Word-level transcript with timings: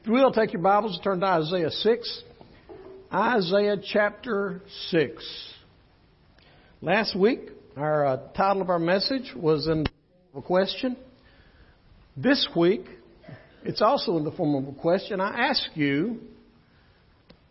If 0.00 0.06
you 0.06 0.12
will, 0.12 0.32
take 0.32 0.52
your 0.52 0.62
Bibles 0.62 0.94
and 0.94 1.02
turn 1.02 1.20
to 1.20 1.26
Isaiah 1.26 1.70
6. 1.70 2.22
Isaiah 3.12 3.76
chapter 3.82 4.62
6. 4.90 5.54
Last 6.80 7.18
week, 7.18 7.40
our 7.76 8.06
uh, 8.06 8.16
title 8.36 8.62
of 8.62 8.70
our 8.70 8.78
message 8.78 9.34
was 9.34 9.66
in 9.66 9.82
the 9.82 9.90
form 9.90 10.34
of 10.34 10.44
a 10.44 10.46
question. 10.46 10.96
This 12.16 12.46
week, 12.54 12.86
it's 13.64 13.82
also 13.82 14.16
in 14.18 14.24
the 14.24 14.30
form 14.30 14.54
of 14.54 14.72
a 14.72 14.78
question. 14.78 15.20
I 15.20 15.48
ask 15.48 15.62
you, 15.74 16.20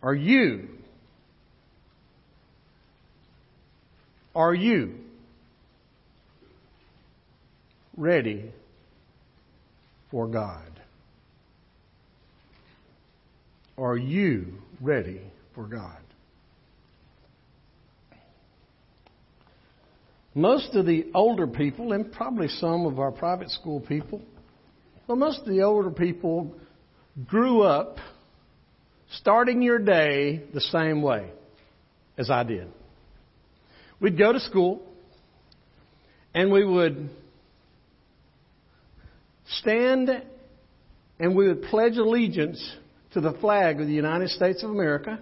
are 0.02 0.16
you, 0.16 0.70
are 4.34 4.54
you 4.54 4.96
ready 7.98 8.54
for 10.10 10.28
God? 10.28 10.78
Are 13.78 13.98
you 13.98 14.56
ready 14.82 15.22
for 15.54 15.68
God? 15.68 15.98
Most 20.34 20.76
of 20.76 20.86
the 20.86 21.12
older 21.14 21.48
people, 21.48 21.94
and 21.94 22.12
probably 22.12 22.48
some 22.48 22.86
of 22.86 23.00
our 23.00 23.12
private 23.12 23.50
school 23.50 23.80
people, 23.80 24.22
but 25.08 25.18
most 25.18 25.42
of 25.42 25.48
the 25.48 25.62
older 25.62 25.90
people 25.90 26.54
grew 27.28 27.62
up 27.62 27.98
starting 29.14 29.62
your 29.62 29.80
day 29.80 30.44
the 30.54 30.62
same 30.62 31.02
way 31.02 31.32
as 32.18 32.30
I 32.30 32.44
did. 32.44 32.68
We'd 34.00 34.18
go 34.18 34.34
to 34.34 34.40
school 34.40 34.82
and 36.34 36.52
we 36.52 36.64
would 36.66 37.10
stand 39.60 40.10
and 41.20 41.36
we 41.36 41.48
would 41.48 41.64
pledge 41.64 41.98
allegiance 41.98 42.76
to 43.18 43.22
the 43.22 43.34
flag 43.40 43.82
of 43.82 43.88
the 43.88 43.94
United 43.94 44.30
States 44.30 44.62
of 44.62 44.70
America. 44.70 45.20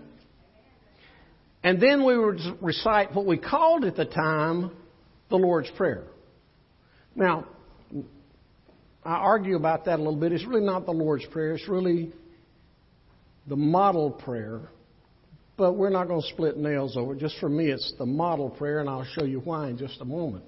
And 1.64 1.82
then 1.82 2.04
we 2.04 2.18
would 2.18 2.42
recite 2.62 3.16
what 3.16 3.26
we 3.26 3.38
called 3.38 3.86
at 3.86 3.96
the 3.96 4.04
time 4.04 4.72
the 5.30 5.38
Lord's 5.38 5.72
Prayer. 5.78 6.04
Now, 7.16 7.48
I 9.06 9.14
argue 9.14 9.56
about 9.56 9.86
that 9.86 9.96
a 9.96 10.04
little 10.04 10.20
bit. 10.20 10.34
It's 10.34 10.46
really 10.46 10.66
not 10.66 10.86
the 10.86 10.92
Lord's 10.92 11.26
Prayer, 11.28 11.54
it's 11.54 11.70
really 11.70 12.12
the 13.48 13.56
model 13.56 14.12
prayer. 14.12 14.60
But 15.56 15.78
we're 15.78 15.90
not 15.90 16.10
going 16.10 16.22
to 16.22 16.28
split 16.28 16.58
nails 16.58 16.98
over 16.98 17.14
it. 17.14 17.20
Just 17.20 17.40
for 17.40 17.48
me, 17.48 17.68
it's 17.68 17.94
the 17.98 18.06
model 18.06 18.50
prayer, 18.50 18.82
and 18.82 18.90
I'll 18.90 19.06
show 19.06 19.24
you 19.24 19.40
why 19.40 19.70
in 19.70 19.78
just 19.78 20.02
a 20.02 20.06
moment. 20.06 20.44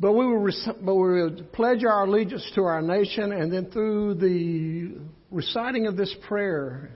But 0.00 0.14
we 0.14 0.26
would, 0.26 0.52
but 0.84 0.96
we 0.96 1.22
would 1.22 1.52
pledge 1.52 1.84
our 1.84 2.06
allegiance 2.06 2.50
to 2.56 2.62
our 2.64 2.82
nation, 2.82 3.30
and 3.30 3.52
then 3.52 3.70
through 3.70 4.14
the 4.14 5.15
reciting 5.30 5.86
of 5.86 5.96
this 5.96 6.14
prayer, 6.28 6.90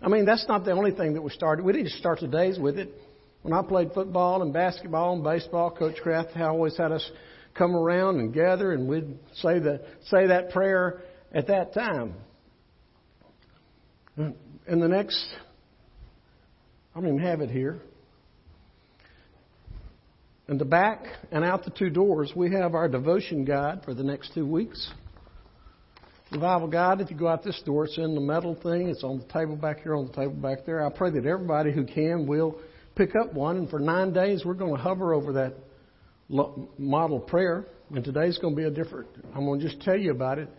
I 0.00 0.08
mean, 0.08 0.24
that's 0.24 0.46
not 0.48 0.64
the 0.64 0.72
only 0.72 0.92
thing 0.92 1.14
that 1.14 1.22
we 1.22 1.30
started. 1.30 1.64
We 1.64 1.72
didn't 1.72 1.90
start 1.92 2.20
the 2.20 2.28
days 2.28 2.58
with 2.58 2.78
it. 2.78 2.92
When 3.42 3.52
I 3.52 3.62
played 3.62 3.92
football 3.92 4.42
and 4.42 4.52
basketball 4.52 5.14
and 5.14 5.24
baseball, 5.24 5.70
Coach 5.70 5.96
Kraft 6.02 6.36
always 6.36 6.76
had 6.76 6.92
us 6.92 7.08
come 7.54 7.74
around 7.74 8.20
and 8.20 8.32
gather, 8.32 8.72
and 8.72 8.88
we'd 8.88 9.18
say 9.34 9.58
the 9.58 9.84
say 10.06 10.26
that 10.26 10.50
prayer 10.50 11.00
at 11.32 11.46
that 11.48 11.74
time. 11.74 12.14
In 14.16 14.80
the 14.80 14.88
next, 14.88 15.24
I 16.94 17.00
don't 17.00 17.08
even 17.08 17.20
have 17.20 17.40
it 17.40 17.50
here. 17.50 17.80
In 20.48 20.58
the 20.58 20.64
back 20.64 21.04
and 21.30 21.44
out 21.44 21.64
the 21.64 21.70
two 21.70 21.90
doors, 21.90 22.32
we 22.34 22.50
have 22.52 22.74
our 22.74 22.88
devotion 22.88 23.44
guide 23.44 23.82
for 23.84 23.94
the 23.94 24.02
next 24.02 24.32
two 24.34 24.46
weeks. 24.46 24.90
Bible 26.36 26.68
guide, 26.68 27.00
if 27.00 27.10
you 27.10 27.16
go 27.16 27.26
out 27.26 27.42
this 27.42 27.60
door, 27.64 27.86
it's 27.86 27.96
in 27.96 28.14
the 28.14 28.20
metal 28.20 28.54
thing. 28.62 28.88
It's 28.88 29.02
on 29.02 29.18
the 29.18 29.24
table 29.32 29.56
back 29.56 29.80
here, 29.80 29.94
on 29.96 30.08
the 30.08 30.12
table 30.12 30.34
back 30.34 30.66
there. 30.66 30.84
I 30.84 30.90
pray 30.90 31.10
that 31.10 31.24
everybody 31.24 31.72
who 31.72 31.86
can 31.86 32.26
will 32.26 32.60
pick 32.96 33.16
up 33.16 33.32
one. 33.32 33.56
And 33.56 33.70
for 33.70 33.78
nine 33.78 34.12
days, 34.12 34.44
we're 34.44 34.52
going 34.54 34.76
to 34.76 34.82
hover 34.82 35.14
over 35.14 35.32
that 35.32 35.54
model 36.28 37.20
prayer. 37.20 37.64
And 37.94 38.04
today's 38.04 38.36
going 38.36 38.54
to 38.54 38.56
be 38.60 38.66
a 38.66 38.70
different. 38.70 39.08
I'm 39.34 39.46
going 39.46 39.60
to 39.60 39.66
just 39.66 39.80
tell 39.80 39.96
you 39.96 40.10
about 40.10 40.38
it. 40.38 40.50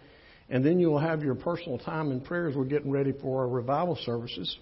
And 0.49 0.65
then 0.65 0.79
you'll 0.79 0.97
have 0.97 1.21
your 1.21 1.35
personal 1.35 1.77
time 1.77 2.11
in 2.11 2.21
prayer 2.21 2.49
as 2.49 2.55
we're 2.55 2.65
getting 2.65 2.89
ready 2.89 3.13
for 3.21 3.41
our 3.41 3.47
revival 3.47 3.95
services. 4.03 4.57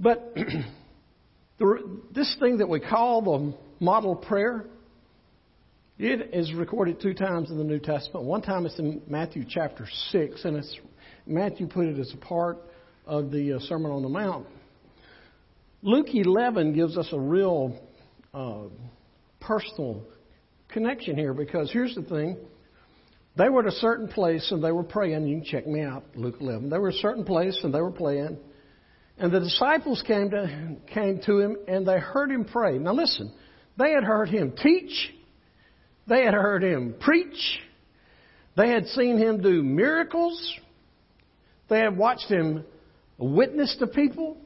But 0.00 0.34
this 2.12 2.36
thing 2.40 2.58
that 2.58 2.68
we 2.68 2.80
call 2.80 3.22
the 3.22 3.54
model 3.78 4.16
prayer, 4.16 4.64
it 5.98 6.32
is 6.32 6.52
recorded 6.54 7.00
two 7.00 7.12
times 7.12 7.50
in 7.50 7.58
the 7.58 7.64
New 7.64 7.80
Testament. 7.80 8.24
One 8.24 8.40
time 8.40 8.66
it's 8.66 8.78
in 8.78 9.02
Matthew 9.08 9.44
chapter 9.48 9.88
6, 10.10 10.44
and 10.44 10.56
it's 10.56 10.78
Matthew 11.26 11.66
put 11.66 11.86
it 11.86 11.98
as 11.98 12.12
a 12.14 12.16
part 12.16 12.58
of 13.04 13.32
the 13.32 13.54
uh, 13.54 13.58
Sermon 13.60 13.90
on 13.90 14.02
the 14.02 14.08
Mount. 14.08 14.46
Luke 15.82 16.06
11 16.12 16.72
gives 16.72 16.96
us 16.96 17.08
a 17.12 17.18
real 17.18 17.80
uh, 18.32 18.64
personal 19.40 20.04
connection 20.68 21.16
here 21.16 21.34
because 21.34 21.70
here's 21.72 21.94
the 21.96 22.02
thing. 22.02 22.36
They 23.36 23.48
were 23.48 23.66
at 23.66 23.72
a 23.72 23.76
certain 23.76 24.08
place 24.08 24.50
and 24.52 24.62
they 24.62 24.72
were 24.72 24.84
praying. 24.84 25.26
You 25.26 25.36
can 25.36 25.44
check 25.44 25.66
me 25.66 25.80
out, 25.80 26.04
Luke 26.14 26.36
11. 26.40 26.70
They 26.70 26.78
were 26.78 26.88
at 26.88 26.94
a 26.94 26.98
certain 26.98 27.24
place 27.24 27.58
and 27.62 27.72
they 27.72 27.80
were 27.80 27.90
praying. 27.90 28.38
And 29.16 29.32
the 29.32 29.40
disciples 29.40 30.02
came 30.06 30.30
to, 30.30 30.76
came 30.92 31.20
to 31.26 31.40
him 31.40 31.56
and 31.66 31.86
they 31.86 31.98
heard 31.98 32.30
him 32.30 32.44
pray. 32.44 32.78
Now 32.78 32.92
listen, 32.92 33.32
they 33.76 33.92
had 33.92 34.04
heard 34.04 34.28
him 34.28 34.54
teach. 34.60 35.14
They 36.08 36.24
had 36.24 36.34
heard 36.34 36.62
him 36.62 36.94
preach. 36.98 37.60
They 38.56 38.70
had 38.70 38.86
seen 38.88 39.18
him 39.18 39.42
do 39.42 39.62
miracles. 39.62 40.54
They 41.68 41.80
had 41.80 41.96
watched 41.96 42.28
him 42.28 42.64
witness 43.18 43.76
to 43.80 43.86
people. 43.86 44.38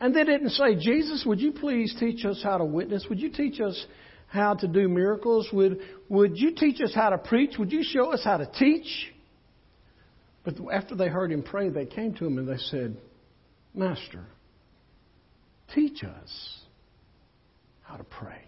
And 0.00 0.14
they 0.14 0.24
didn't 0.24 0.50
say, 0.50 0.76
Jesus, 0.76 1.24
would 1.26 1.40
you 1.40 1.52
please 1.52 1.94
teach 1.98 2.24
us 2.24 2.40
how 2.42 2.58
to 2.58 2.64
witness? 2.64 3.06
Would 3.08 3.18
you 3.18 3.30
teach 3.30 3.60
us 3.60 3.86
how 4.28 4.54
to 4.54 4.68
do 4.68 4.88
miracles? 4.88 5.48
Would, 5.52 5.80
would 6.08 6.38
you 6.38 6.54
teach 6.54 6.80
us 6.80 6.94
how 6.94 7.10
to 7.10 7.18
preach? 7.18 7.58
Would 7.58 7.72
you 7.72 7.82
show 7.82 8.12
us 8.12 8.22
how 8.22 8.36
to 8.36 8.46
teach? 8.46 9.12
But 10.44 10.54
after 10.72 10.94
they 10.94 11.08
heard 11.08 11.32
him 11.32 11.42
pray, 11.42 11.68
they 11.68 11.84
came 11.84 12.14
to 12.14 12.26
him 12.26 12.38
and 12.38 12.48
they 12.48 12.58
said, 12.58 12.96
Master, 13.74 14.24
teach 15.74 16.04
us 16.04 16.60
how 17.82 17.96
to 17.96 18.04
pray. 18.04 18.47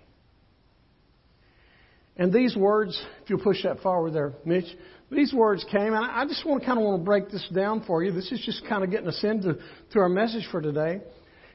And 2.20 2.31
these 2.31 2.54
words, 2.54 3.03
if 3.22 3.31
you'll 3.31 3.41
push 3.41 3.62
that 3.62 3.81
forward 3.81 4.12
there, 4.12 4.34
Mitch, 4.44 4.66
these 5.10 5.32
words 5.32 5.64
came, 5.72 5.94
and 5.94 6.04
I 6.04 6.26
just 6.26 6.44
want 6.44 6.60
to 6.60 6.66
kind 6.66 6.78
of 6.78 6.84
want 6.84 7.00
to 7.00 7.04
break 7.04 7.31
this 7.31 7.48
down 7.54 7.82
for 7.86 8.04
you. 8.04 8.12
This 8.12 8.31
is 8.31 8.42
just 8.44 8.62
kind 8.69 8.84
of 8.84 8.91
getting 8.91 9.08
us 9.08 9.19
into 9.25 9.54
to 9.92 9.98
our 9.98 10.08
message 10.10 10.47
for 10.50 10.60
today. 10.60 11.00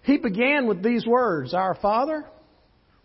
He 0.01 0.17
began 0.17 0.65
with 0.65 0.81
these 0.81 1.05
words 1.05 1.53
Our 1.53 1.75
Father, 1.75 2.25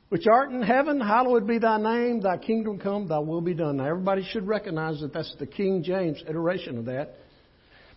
which 0.09 0.26
art 0.26 0.50
in 0.50 0.62
heaven, 0.62 1.03
hallowed 1.03 1.47
be 1.47 1.59
thy 1.59 1.76
name, 1.76 2.22
thy 2.22 2.38
kingdom 2.38 2.78
come, 2.78 3.09
thy 3.09 3.19
will 3.19 3.43
be 3.43 3.53
done. 3.53 3.77
Now, 3.77 3.88
everybody 3.88 4.27
should 4.32 4.48
recognize 4.48 5.03
that 5.03 5.12
that's 5.12 5.37
the 5.38 5.47
King 5.47 5.82
James 5.82 6.25
iteration 6.27 6.78
of 6.78 6.87
that. 6.87 7.16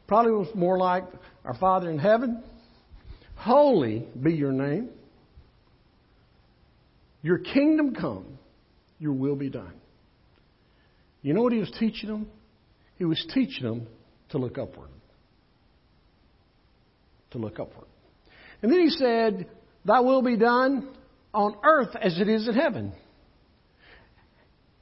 Probably 0.08 0.34
was 0.34 0.54
more 0.54 0.78
like, 0.78 1.06
Our 1.46 1.56
Father 1.56 1.90
in 1.90 2.00
heaven, 2.00 2.44
holy 3.36 4.06
be 4.22 4.34
your 4.34 4.52
name, 4.52 4.90
your 7.22 7.38
kingdom 7.38 7.96
come 7.96 8.40
your 9.04 9.12
will 9.12 9.36
be 9.36 9.50
done. 9.50 9.74
You 11.22 11.34
know 11.34 11.42
what 11.42 11.52
he 11.52 11.60
was 11.60 11.72
teaching 11.78 12.10
them? 12.10 12.28
He 12.98 13.04
was 13.04 13.24
teaching 13.34 13.68
them 13.68 13.88
to 14.30 14.38
look 14.38 14.58
upward. 14.58 14.90
To 17.32 17.38
look 17.38 17.60
upward. 17.60 17.88
And 18.62 18.72
then 18.72 18.80
he 18.80 18.90
said, 18.90 19.50
Thy 19.84 20.00
will 20.00 20.22
be 20.22 20.38
done 20.38 20.88
on 21.34 21.58
earth 21.66 21.94
as 22.02 22.18
it 22.18 22.30
is 22.30 22.48
in 22.48 22.54
heaven. 22.54 22.94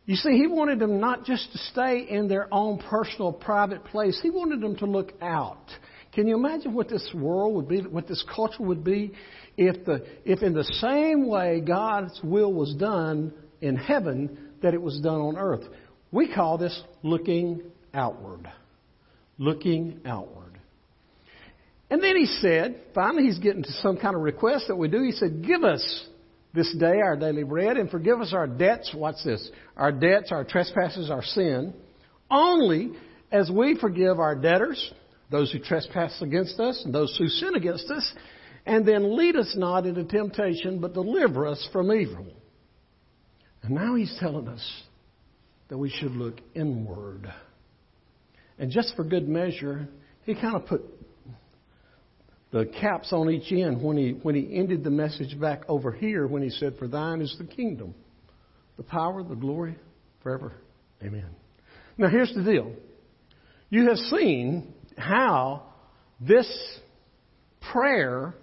You 0.05 0.15
see, 0.15 0.37
he 0.37 0.45
wanted 0.45 0.77
them 0.77 0.99
not 0.99 1.25
just 1.25 1.51
to 1.53 1.57
stay 1.57 2.05
in 2.07 2.27
their 2.27 2.47
own 2.53 2.77
personal, 2.77 3.33
private 3.33 3.85
place. 3.85 4.19
He 4.21 4.29
wanted 4.29 4.61
them 4.61 4.75
to 4.77 4.85
look 4.85 5.13
out. 5.19 5.65
Can 6.13 6.27
you 6.27 6.35
imagine 6.35 6.75
what 6.75 6.89
this 6.89 7.09
world 7.15 7.55
would 7.55 7.67
be, 7.67 7.81
what 7.81 8.07
this 8.07 8.23
culture 8.35 8.61
would 8.61 8.83
be, 8.83 9.13
if, 9.57 9.83
the, 9.85 10.05
if 10.25 10.43
in 10.43 10.53
the 10.53 10.63
same 10.63 11.27
way 11.27 11.61
God's 11.61 12.19
will 12.23 12.53
was 12.53 12.75
done 12.75 13.33
in 13.61 13.75
heaven 13.75 14.37
that 14.61 14.73
it 14.73 14.81
was 14.81 14.99
done 14.99 15.21
on 15.21 15.37
earth. 15.37 15.63
We 16.11 16.33
call 16.33 16.57
this 16.57 16.81
looking 17.03 17.61
outward. 17.93 18.49
Looking 19.37 20.01
outward. 20.05 20.59
And 21.89 22.01
then 22.01 22.15
he 22.15 22.25
said, 22.25 22.81
finally, 22.95 23.23
he's 23.23 23.39
getting 23.39 23.63
to 23.63 23.71
some 23.73 23.97
kind 23.97 24.15
of 24.15 24.21
request 24.21 24.65
that 24.67 24.75
we 24.75 24.87
do. 24.87 25.03
He 25.03 25.11
said, 25.11 25.45
Give 25.45 25.63
us 25.63 26.07
this 26.53 26.73
day 26.79 26.99
our 27.01 27.15
daily 27.17 27.43
bread 27.43 27.77
and 27.77 27.89
forgive 27.89 28.19
us 28.21 28.33
our 28.33 28.47
debts. 28.47 28.93
What's 28.95 29.23
this? 29.23 29.49
Our 29.75 29.91
debts, 29.91 30.31
our 30.31 30.43
trespasses, 30.43 31.09
our 31.09 31.23
sin, 31.23 31.73
only 32.29 32.91
as 33.31 33.51
we 33.51 33.77
forgive 33.79 34.19
our 34.19 34.35
debtors, 34.35 34.93
those 35.29 35.51
who 35.51 35.59
trespass 35.59 36.21
against 36.21 36.59
us, 36.59 36.81
and 36.83 36.93
those 36.93 37.15
who 37.17 37.27
sin 37.27 37.55
against 37.55 37.89
us. 37.89 38.13
And 38.65 38.85
then 38.85 39.17
lead 39.17 39.35
us 39.35 39.53
not 39.57 39.85
into 39.85 40.03
temptation, 40.03 40.79
but 40.79 40.93
deliver 40.93 41.47
us 41.47 41.67
from 41.73 41.91
evil. 41.91 42.27
And 43.63 43.75
now 43.75 43.95
he's 43.95 44.15
telling 44.19 44.47
us 44.47 44.83
that 45.69 45.77
we 45.77 45.89
should 45.89 46.11
look 46.11 46.39
inward. 46.55 47.31
And 48.57 48.71
just 48.71 48.95
for 48.95 49.03
good 49.03 49.27
measure, 49.27 49.87
he 50.23 50.33
kind 50.33 50.55
of 50.55 50.65
put 50.65 50.83
the 52.51 52.65
caps 52.79 53.13
on 53.13 53.29
each 53.29 53.51
end 53.51 53.81
when 53.81 53.97
he, 53.97 54.11
when 54.11 54.35
he 54.35 54.55
ended 54.55 54.83
the 54.83 54.89
message 54.89 55.39
back 55.39 55.61
over 55.67 55.91
here 55.91 56.27
when 56.27 56.43
he 56.43 56.49
said, 56.49 56.75
For 56.77 56.87
thine 56.87 57.21
is 57.21 57.35
the 57.39 57.45
kingdom, 57.45 57.95
the 58.77 58.83
power, 58.83 59.23
the 59.23 59.35
glory, 59.35 59.77
forever. 60.21 60.53
Amen. 61.01 61.29
Now 61.97 62.09
here's 62.09 62.33
the 62.33 62.43
deal. 62.43 62.73
You 63.69 63.87
have 63.87 63.97
seen 63.97 64.73
how 64.97 65.63
this 66.19 66.79
prayer 67.71 68.35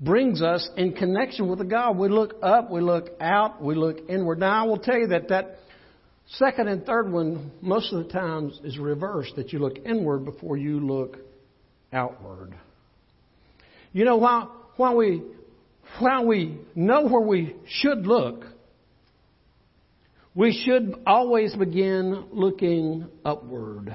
brings 0.00 0.42
us 0.42 0.68
in 0.76 0.92
connection 0.92 1.48
with 1.48 1.58
the 1.58 1.64
God. 1.64 1.96
We 1.96 2.08
look 2.08 2.34
up, 2.42 2.70
we 2.70 2.80
look 2.80 3.10
out, 3.20 3.62
we 3.62 3.74
look 3.74 3.98
inward. 4.08 4.40
Now 4.40 4.64
I 4.64 4.66
will 4.66 4.78
tell 4.78 4.98
you 4.98 5.08
that 5.08 5.28
that 5.28 5.58
second 6.26 6.68
and 6.68 6.84
third 6.84 7.10
one 7.10 7.52
most 7.60 7.92
of 7.92 8.04
the 8.04 8.12
times 8.12 8.58
is 8.64 8.78
reversed, 8.78 9.36
that 9.36 9.52
you 9.52 9.58
look 9.58 9.78
inward 9.84 10.24
before 10.24 10.56
you 10.56 10.80
look 10.80 11.18
outward. 11.92 12.54
You 13.92 14.04
know, 14.04 14.16
while, 14.16 14.52
while 14.76 14.96
we, 14.96 15.22
while 16.00 16.26
we 16.26 16.58
know 16.74 17.06
where 17.06 17.20
we 17.20 17.54
should 17.66 18.06
look, 18.06 18.44
we 20.34 20.64
should 20.64 20.96
always 21.06 21.54
begin 21.54 22.24
looking 22.32 23.06
upward. 23.24 23.94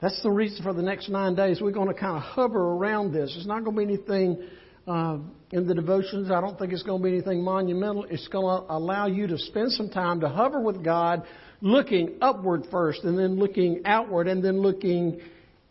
That's 0.00 0.22
the 0.22 0.30
reason 0.30 0.62
for 0.62 0.72
the 0.72 0.82
next 0.82 1.08
nine 1.08 1.34
days. 1.34 1.60
We're 1.60 1.72
going 1.72 1.88
to 1.88 1.94
kind 1.94 2.16
of 2.16 2.22
hover 2.22 2.60
around 2.60 3.12
this. 3.12 3.34
It's 3.36 3.46
not 3.46 3.64
going 3.64 3.76
to 3.76 3.86
be 3.86 3.92
anything 3.94 4.48
uh, 4.86 5.18
in 5.50 5.66
the 5.66 5.74
devotions. 5.74 6.30
I 6.30 6.40
don't 6.40 6.58
think 6.58 6.72
it's 6.72 6.84
going 6.84 7.02
to 7.02 7.04
be 7.04 7.12
anything 7.12 7.42
monumental. 7.42 8.04
It's 8.04 8.28
going 8.28 8.62
to 8.62 8.72
allow 8.72 9.06
you 9.06 9.26
to 9.26 9.38
spend 9.38 9.72
some 9.72 9.90
time 9.90 10.20
to 10.20 10.28
hover 10.28 10.60
with 10.60 10.84
God, 10.84 11.24
looking 11.60 12.16
upward 12.20 12.66
first, 12.70 13.02
and 13.02 13.18
then 13.18 13.38
looking 13.38 13.82
outward, 13.84 14.28
and 14.28 14.42
then 14.42 14.60
looking 14.60 15.20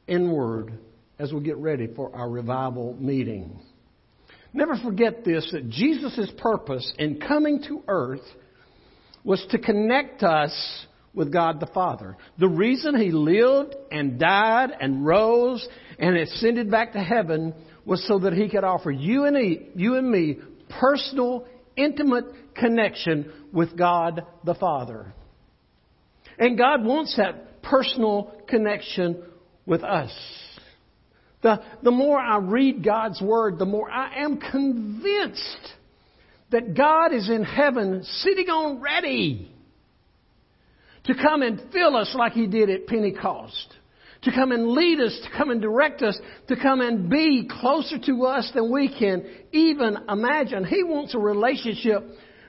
inward 0.08 0.74
as 1.20 1.32
we 1.32 1.42
get 1.42 1.58
ready 1.58 1.88
for 1.96 2.14
our 2.14 2.30
revival 2.30 2.96
meeting. 3.00 3.60
Never 4.54 4.78
forget 4.78 5.24
this 5.24 5.50
that 5.52 5.70
Jesus' 5.70 6.30
purpose 6.38 6.92
in 7.00 7.20
coming 7.20 7.64
to 7.68 7.84
earth 7.88 8.22
was 9.24 9.46
to 9.52 9.58
connect 9.58 10.24
us 10.24 10.86
with 11.18 11.34
God 11.34 11.60
the 11.60 11.68
Father. 11.68 12.16
The 12.38 12.48
reason 12.48 12.96
he 12.96 13.12
lived 13.12 13.76
and 13.92 14.20
died 14.20 14.70
and 14.80 15.06
rose 15.06 15.68
and 15.98 16.16
ascended 16.16 16.70
back 16.70 16.94
to 16.94 17.00
heaven 17.00 17.56
was 17.86 18.08
so 18.08 18.20
that 18.20 18.34
he 18.34 18.48
could 18.50 18.64
offer 18.64 18.92
you 18.92 19.26
and 19.26 19.36
me, 19.36 19.68
you 19.76 19.96
and 19.96 20.10
me 20.10 20.38
personal, 20.80 21.46
intimate 21.76 22.26
connection 22.54 23.34
with 23.52 23.76
God 23.76 24.26
the 24.46 24.54
Father. 24.54 25.14
And 26.38 26.56
God 26.56 26.86
wants 26.86 27.18
that 27.18 27.64
personal 27.64 28.40
connection 28.48 29.24
with 29.66 29.84
us. 29.84 30.12
The, 31.42 31.64
the 31.82 31.92
more 31.92 32.20
I 32.20 32.38
read 32.38 32.84
God's 32.84 33.22
Word, 33.22 33.58
the 33.58 33.66
more 33.66 33.90
I 33.90 34.22
am 34.24 34.38
convinced 34.38 35.74
that 36.52 36.76
God 36.76 37.14
is 37.14 37.28
in 37.28 37.44
heaven 37.44 38.04
sitting 38.04 38.50
on 38.50 38.82
ready 38.82 39.52
to 41.08 41.16
come 41.16 41.42
and 41.42 41.62
fill 41.72 41.96
us 41.96 42.14
like 42.16 42.34
He 42.34 42.48
did 42.48 42.70
at 42.70 42.88
Pentecost. 42.88 43.74
To 44.24 44.32
come 44.32 44.52
and 44.52 44.70
lead 44.70 45.00
us, 45.00 45.18
to 45.24 45.38
come 45.38 45.52
and 45.52 45.62
direct 45.62 46.02
us, 46.02 46.20
to 46.48 46.56
come 46.56 46.82
and 46.82 47.10
be 47.10 47.48
closer 47.50 47.98
to 48.00 48.26
us 48.26 48.52
than 48.54 48.72
we 48.72 48.90
can 48.90 49.26
even 49.52 49.98
imagine. 50.10 50.66
He 50.66 50.84
wants 50.84 51.14
a 51.14 51.20
relationship 51.20 52.04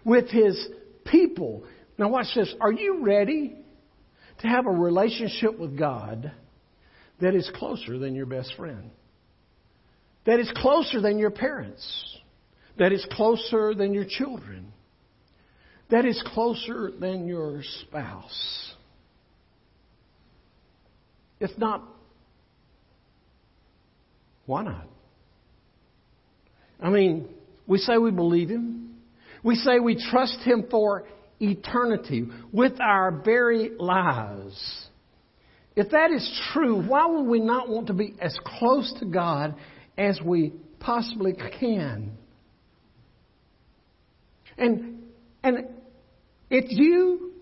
with 0.05 0.29
His 0.31 0.69
people. 1.05 1.65
Now 1.99 2.09
watch 2.09 2.29
this. 2.35 2.53
Are 2.61 2.73
you 2.73 3.05
ready 3.05 3.55
to 4.41 4.49
have 4.49 4.67
a 4.67 4.71
relationship 4.71 5.59
with 5.59 5.79
God 5.79 6.33
that 7.21 7.35
is 7.35 7.51
closer 7.55 7.99
than 7.99 8.15
your 8.15 8.27
best 8.27 8.55
friend? 8.57 8.91
That 10.25 10.41
is 10.41 10.51
closer 10.57 11.01
than 11.01 11.19
your 11.19 11.31
parents? 11.31 12.19
That 12.79 12.93
is 12.93 13.07
closer 13.13 13.75
than 13.75 13.93
your 13.93 14.05
children? 14.09 14.73
That 15.91 16.05
is 16.05 16.23
closer 16.35 16.91
than 16.99 17.27
your 17.27 17.63
spouse. 17.83 18.75
If 21.41 21.57
not, 21.57 21.83
why 24.47 24.65
not? 24.65 24.87
I 26.81 26.91
mean, 26.91 27.29
we 27.67 27.79
say 27.79 27.97
we 27.99 28.11
believe 28.11 28.49
Him. 28.49 28.97
We 29.43 29.55
say 29.55 29.79
we 29.79 30.03
trust 30.11 30.39
Him 30.41 30.67
for 30.71 31.05
eternity 31.41 32.27
with 32.53 32.81
our 32.81 33.23
very 33.25 33.71
lives. 33.79 34.89
If 35.77 35.91
that 35.91 36.11
is 36.11 36.41
true, 36.53 36.83
why 36.83 37.07
would 37.07 37.27
we 37.27 37.39
not 37.41 37.69
want 37.69 37.87
to 37.87 37.93
be 37.93 38.15
as 38.21 38.37
close 38.45 38.93
to 38.99 39.07
God 39.07 39.55
as 39.97 40.21
we 40.21 40.53
possibly 40.81 41.35
can? 41.61 42.13
And, 44.57 44.98
if 46.59 46.73
you 46.73 47.33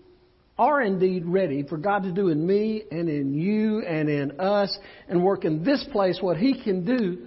are 0.59 0.81
indeed 0.81 1.25
ready 1.25 1.63
for 1.63 1.77
God 1.77 2.03
to 2.03 2.11
do 2.11 2.29
in 2.29 2.45
me 2.45 2.83
and 2.91 3.09
in 3.09 3.33
you 3.33 3.81
and 3.81 4.09
in 4.09 4.39
us 4.39 4.77
and 5.07 5.23
work 5.23 5.43
in 5.43 5.63
this 5.63 5.83
place 5.91 6.19
what 6.21 6.37
He 6.37 6.61
can 6.63 6.85
do, 6.85 7.25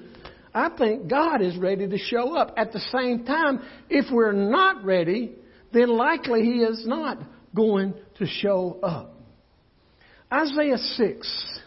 I 0.54 0.70
think 0.70 1.08
God 1.08 1.42
is 1.42 1.56
ready 1.56 1.88
to 1.88 1.98
show 1.98 2.36
up. 2.36 2.54
At 2.56 2.72
the 2.72 2.80
same 2.92 3.24
time, 3.24 3.60
if 3.88 4.06
we're 4.12 4.32
not 4.32 4.84
ready, 4.84 5.32
then 5.72 5.88
likely 5.88 6.42
He 6.42 6.58
is 6.58 6.86
not 6.86 7.18
going 7.54 7.94
to 8.18 8.26
show 8.26 8.78
up. 8.82 9.14
Isaiah 10.32 10.78
6 10.78 11.60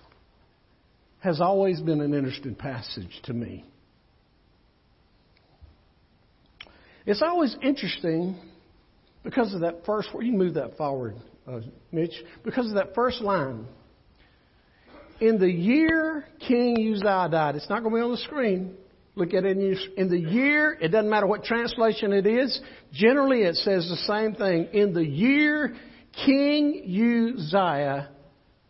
has 1.20 1.42
always 1.42 1.82
been 1.82 2.00
an 2.00 2.14
interesting 2.14 2.56
passage 2.56 3.20
to 3.24 3.34
me. 3.34 3.66
It's 7.06 7.22
always 7.22 7.56
interesting 7.62 8.38
because 9.24 9.54
of 9.54 9.62
that 9.62 9.86
first, 9.86 10.10
you 10.20 10.34
move 10.34 10.56
that 10.56 10.78
forward, 10.78 11.16
uh, 11.48 11.62
Mitch, 11.92 12.14
because 12.44 12.68
of 12.68 12.76
that 12.76 12.94
first 12.94 13.22
line. 13.22 13.66
In 15.20 15.40
the 15.40 15.50
year 15.50 16.26
King 16.48 16.76
Uzziah 16.94 17.30
died, 17.32 17.56
it's 17.56 17.70
not 17.70 17.82
going 17.82 17.94
to 17.94 17.98
be 17.98 18.04
on 18.04 18.12
the 18.12 18.18
screen. 18.18 18.76
Look 19.16 19.34
at 19.34 19.46
it 19.46 19.58
in, 19.58 19.78
in 19.96 20.10
the 20.10 20.18
year, 20.18 20.78
it 20.82 20.90
doesn't 20.90 21.10
matter 21.10 21.28
what 21.28 21.44
translation 21.44 22.12
it 22.12 22.26
is. 22.26 22.60
Generally, 22.92 23.44
it 23.44 23.56
says 23.58 23.88
the 23.88 24.14
same 24.14 24.34
thing. 24.34 24.70
In 24.74 24.94
the 24.94 25.06
year 25.06 25.76
King 26.26 26.84
Uzziah 26.84 28.10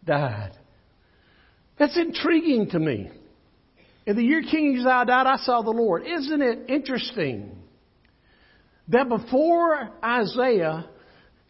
died. 0.06 0.52
That's 1.80 1.98
intriguing 1.98 2.70
to 2.72 2.80
me. 2.80 3.10
In 4.06 4.18
the 4.18 4.24
year 4.24 4.44
King 4.44 4.78
Uzziah 4.78 5.06
died, 5.06 5.28
I 5.28 5.38
saw 5.38 5.62
the 5.62 5.72
Lord. 5.72 6.06
Isn't 6.06 6.42
it 6.42 6.70
interesting? 6.70 7.58
That 8.90 9.10
before 9.10 9.92
Isaiah 10.04 10.90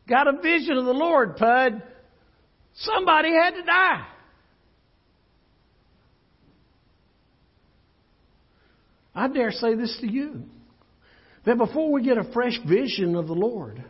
got 0.07 0.27
a 0.27 0.41
vision 0.41 0.77
of 0.77 0.85
the 0.85 0.93
Lord, 0.93 1.37
Pud, 1.37 1.81
somebody 2.75 3.31
had 3.33 3.51
to 3.51 3.63
die. 3.63 4.07
I 9.15 9.27
dare 9.27 9.51
say 9.51 9.75
this 9.75 9.95
to 10.01 10.11
you 10.11 10.43
that 11.45 11.57
before 11.57 11.91
we 11.91 12.03
get 12.03 12.17
a 12.17 12.31
fresh 12.33 12.57
vision 12.67 13.15
of 13.15 13.27
the 13.27 13.33
Lord, 13.33 13.83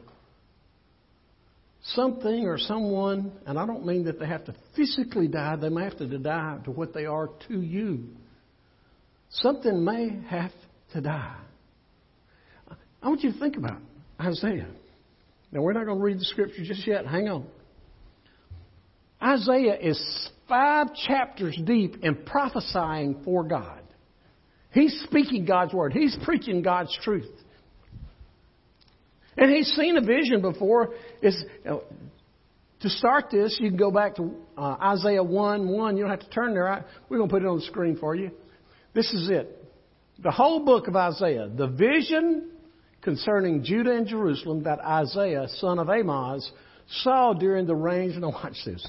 something 1.84 2.46
or 2.46 2.58
someone, 2.58 3.32
and 3.46 3.58
I 3.60 3.66
don't 3.66 3.86
mean 3.86 4.06
that 4.06 4.20
they 4.20 4.26
have 4.26 4.46
to 4.46 4.56
physically 4.76 5.28
die, 5.28 5.56
they 5.56 5.70
may 5.70 5.84
have 5.84 5.98
to 5.98 6.18
die 6.18 6.58
to 6.66 6.72
what 6.72 6.94
they 6.94 7.06
are 7.06 7.30
to 7.48 7.62
you. 7.62 8.06
Something 9.30 9.84
may 9.84 10.20
have 10.30 10.52
to 10.94 11.02
die. 11.02 11.43
I 13.04 13.10
want 13.10 13.22
you 13.22 13.34
to 13.34 13.40
think 13.40 13.58
about 13.58 13.80
Isaiah. 14.20 14.70
Now, 15.52 15.62
we're 15.62 15.74
not 15.74 15.86
going 15.86 15.98
to 15.98 16.04
read 16.04 16.20
the 16.20 16.26
scripture 16.26 16.64
just 16.64 16.88
yet. 16.88 17.06
Hang 17.06 17.28
on. 17.28 17.46
Isaiah 19.22 19.78
is 19.78 20.30
five 20.48 20.88
chapters 21.08 21.60
deep 21.66 21.98
in 22.02 22.16
prophesying 22.24 23.22
for 23.24 23.44
God. 23.44 23.82
He's 24.72 25.04
speaking 25.08 25.46
God's 25.46 25.74
word, 25.74 25.94
he's 25.94 26.18
preaching 26.24 26.62
God's 26.62 26.98
truth. 27.04 27.30
And 29.36 29.52
he's 29.52 29.68
seen 29.74 29.98
a 29.98 30.02
vision 30.02 30.42
before. 30.42 30.94
Is 31.22 31.44
to 31.66 32.90
start 32.90 33.32
this, 33.32 33.58
you 33.60 33.70
can 33.70 33.78
go 33.78 33.92
back 33.92 34.16
to 34.18 34.36
uh, 34.58 34.76
Isaiah 34.80 35.24
1 35.24 35.68
1. 35.68 35.98
You 35.98 36.04
don't 36.04 36.12
have 36.12 36.20
to 36.20 36.30
turn 36.30 36.54
there. 36.54 36.86
we're 37.10 37.18
going 37.18 37.30
to 37.30 37.34
put 37.34 37.42
it 37.42 37.48
on 37.48 37.58
the 37.58 37.66
screen 37.66 37.98
for 37.98 38.14
you. 38.16 38.32
This 38.94 39.12
is 39.12 39.30
it. 39.30 39.60
The 40.20 40.32
whole 40.32 40.64
book 40.64 40.88
of 40.88 40.96
Isaiah. 40.96 41.50
The 41.50 41.68
vision 41.68 42.52
concerning 43.04 43.64
Judah 43.64 43.92
and 43.92 44.08
Jerusalem 44.08 44.64
that 44.64 44.80
Isaiah, 44.80 45.48
son 45.58 45.80
of 45.80 45.90
Amoz, 45.90 46.52
saw 47.02 47.34
during 47.34 47.66
the 47.66 47.76
reigns, 47.76 48.18
now 48.18 48.32
watch 48.32 48.58
this, 48.66 48.88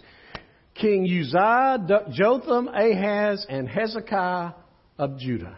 King 0.75 1.05
Uzziah, 1.05 2.07
Jotham, 2.13 2.69
Ahaz, 2.69 3.47
and 3.49 3.69
Hezekiah 3.69 4.53
of 4.99 5.19
Judah. 5.19 5.57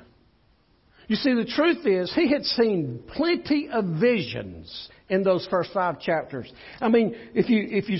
You 1.08 1.16
see, 1.16 1.34
the 1.34 1.44
truth 1.44 1.86
is, 1.86 2.12
he 2.14 2.30
had 2.30 2.44
seen 2.44 3.02
plenty 3.14 3.68
of 3.72 3.84
visions 4.00 4.88
in 5.08 5.22
those 5.22 5.46
first 5.48 5.70
five 5.72 6.00
chapters. 6.00 6.52
I 6.80 6.88
mean, 6.88 7.14
if 7.32 7.48
you, 7.48 7.64
if 7.70 7.88
you 7.88 7.98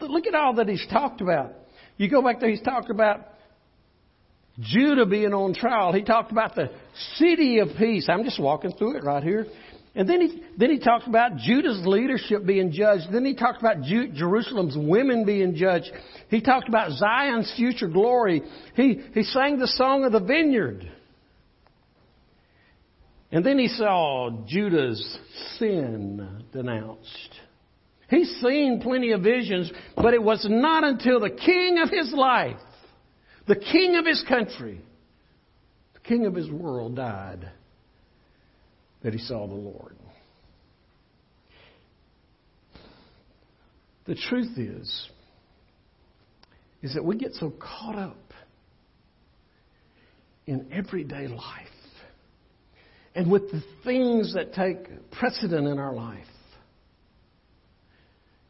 look 0.00 0.26
at 0.26 0.34
all 0.34 0.54
that 0.54 0.68
he's 0.68 0.86
talked 0.90 1.20
about, 1.20 1.52
you 1.96 2.08
go 2.08 2.22
back 2.22 2.40
there, 2.40 2.50
he's 2.50 2.62
talked 2.62 2.90
about 2.90 3.26
Judah 4.60 5.04
being 5.04 5.34
on 5.34 5.52
trial. 5.52 5.92
He 5.92 6.02
talked 6.02 6.30
about 6.30 6.54
the 6.54 6.70
city 7.16 7.58
of 7.58 7.68
peace. 7.76 8.08
I'm 8.08 8.22
just 8.22 8.40
walking 8.40 8.72
through 8.72 8.98
it 8.98 9.04
right 9.04 9.22
here. 9.22 9.46
And 9.96 10.08
then 10.08 10.20
he, 10.20 10.42
then 10.58 10.70
he 10.70 10.80
talked 10.80 11.06
about 11.06 11.36
Judah's 11.36 11.86
leadership 11.86 12.44
being 12.44 12.72
judged. 12.72 13.04
Then 13.12 13.24
he 13.24 13.34
talked 13.34 13.60
about 13.60 13.82
Ju- 13.82 14.08
Jerusalem's 14.12 14.76
women 14.76 15.24
being 15.24 15.54
judged. 15.54 15.90
He 16.30 16.40
talked 16.40 16.68
about 16.68 16.92
Zion's 16.92 17.52
future 17.56 17.86
glory. 17.86 18.42
He, 18.74 19.00
he 19.14 19.22
sang 19.22 19.58
the 19.58 19.68
song 19.68 20.04
of 20.04 20.10
the 20.10 20.20
vineyard. 20.20 20.90
And 23.30 23.44
then 23.44 23.58
he 23.58 23.68
saw 23.68 24.30
Judah's 24.46 25.18
sin 25.58 26.44
denounced. 26.52 27.30
He's 28.08 28.30
seen 28.42 28.80
plenty 28.80 29.12
of 29.12 29.22
visions, 29.22 29.72
but 29.96 30.12
it 30.12 30.22
was 30.22 30.44
not 30.48 30.84
until 30.84 31.20
the 31.20 31.30
king 31.30 31.78
of 31.78 31.90
his 31.90 32.12
life, 32.12 32.58
the 33.46 33.56
king 33.56 33.96
of 33.96 34.06
his 34.06 34.24
country, 34.28 34.80
the 35.94 36.00
king 36.00 36.26
of 36.26 36.34
his 36.34 36.50
world 36.50 36.96
died 36.96 37.48
that 39.04 39.12
he 39.12 39.18
saw 39.18 39.46
the 39.46 39.54
Lord. 39.54 39.94
The 44.06 44.14
truth 44.14 44.58
is, 44.58 45.08
is 46.82 46.94
that 46.94 47.04
we 47.04 47.16
get 47.16 47.32
so 47.34 47.50
caught 47.50 47.96
up 47.96 48.16
in 50.46 50.70
everyday 50.72 51.28
life 51.28 51.68
and 53.14 53.30
with 53.30 53.50
the 53.50 53.62
things 53.84 54.34
that 54.34 54.52
take 54.54 55.10
precedent 55.12 55.68
in 55.68 55.78
our 55.78 55.94
life 55.94 56.26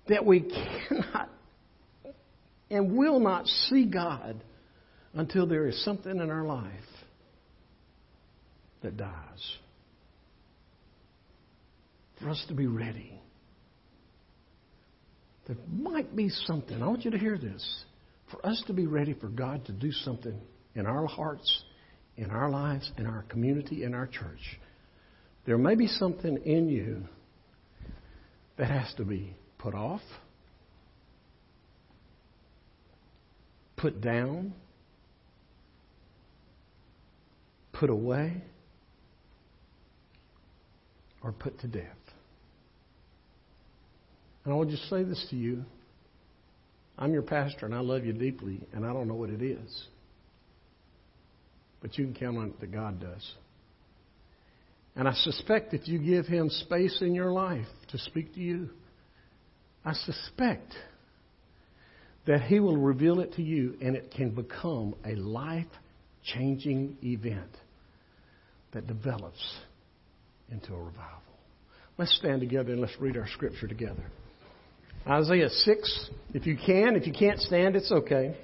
that 0.09 0.25
we 0.25 0.41
cannot 0.89 1.31
and 2.71 2.97
will 2.97 3.21
not 3.21 3.47
see 3.47 3.87
God 3.87 4.43
until 5.15 5.47
there 5.47 5.67
is 5.69 5.85
something 5.85 6.19
in 6.19 6.31
our 6.31 6.45
life 6.45 6.73
that 8.83 8.97
dies 8.97 9.59
for 12.25 12.31
us 12.31 12.43
to 12.49 12.55
be 12.55 12.67
ready. 12.67 13.21
There 15.47 15.59
might 15.71 16.17
be 16.17 16.31
something, 16.31 16.83
I 16.83 16.87
want 16.87 17.05
you 17.05 17.11
to 17.11 17.19
hear 17.19 17.37
this, 17.37 17.85
for 18.31 18.45
us 18.47 18.65
to 18.67 18.73
be 18.73 18.87
ready 18.87 19.13
for 19.13 19.29
God 19.29 19.67
to 19.67 19.73
do 19.73 19.93
something 19.93 20.41
in 20.75 20.87
our 20.87 21.07
hearts, 21.07 21.65
in 22.17 22.31
our 22.31 22.49
lives, 22.49 22.91
in 22.97 23.05
our 23.05 23.25
community, 23.29 23.85
in 23.85 23.93
our 23.93 24.07
church. 24.07 24.59
There 25.45 25.59
may 25.59 25.75
be 25.75 25.87
something 25.87 26.39
in 26.47 26.71
you 26.71 27.03
that 28.57 28.71
has 28.71 28.95
to 28.97 29.05
be 29.05 29.37
put 29.59 29.75
off, 29.75 30.01
put 33.77 34.01
down, 34.01 34.55
put 37.75 37.91
away, 37.91 38.41
or 41.23 41.33
put 41.33 41.61
to 41.61 41.69
death. 41.69 41.85
And 44.45 44.53
I 44.53 44.57
will 44.57 44.67
just 44.67 44.89
say 44.89 45.03
this 45.03 45.25
to 45.31 45.37
you. 45.37 45.65
I'm 46.99 47.13
your 47.13 47.23
pastor 47.23 47.67
and 47.67 47.75
I 47.75 47.81
love 47.81 48.05
you 48.05 48.13
deeply, 48.13 48.61
and 48.73 48.85
I 48.87 48.93
don't 48.93 49.09
know 49.09 49.15
what 49.15 49.31
it 49.31 49.43
is. 49.43 49.87
But 51.81 51.99
you 51.99 52.05
can 52.05 52.15
count 52.15 52.39
on 52.39 52.47
it 52.49 52.61
that 52.61 52.73
God 52.73 53.01
does. 53.01 53.35
And 54.97 55.09
I 55.09 55.13
suspect 55.13 55.75
if 55.75 55.89
you 55.89 55.99
give 55.99 56.27
Him 56.27 56.49
space 56.49 56.99
in 57.01 57.15
your 57.15 57.33
life 57.33 57.67
to 57.91 57.99
speak 57.99 58.35
to 58.35 58.41
you, 58.41 58.71
I 59.85 59.93
suspect 59.93 60.73
that 62.27 62.43
He 62.43 62.61
will 62.61 62.77
reveal 62.77 63.21
it 63.21 63.35
to 63.35 63.43
you 63.43 63.77
and 63.83 63.97
it 63.97 64.13
can 64.17 64.31
become 64.31 64.95
a 65.05 65.15
life 65.17 65.67
changing 66.25 66.97
event 67.03 67.51
that 68.73 68.87
develops 68.87 69.57
into 70.51 70.73
a 70.73 70.79
revival. 70.79 71.21
Let's 71.99 72.17
stand 72.17 72.41
together 72.41 72.73
and 72.73 72.81
let's 72.81 72.99
read 72.99 73.17
our 73.17 73.29
scripture 73.29 73.67
together. 73.67 74.05
Isaiah 75.07 75.51
6, 75.51 76.11
if 76.33 76.47
you 76.47 76.57
can. 76.57 76.97
If 76.97 77.07
you 77.07 77.13
can't 77.13 77.39
stand, 77.39 77.77
it's 77.77 77.93
okay. 77.93 78.37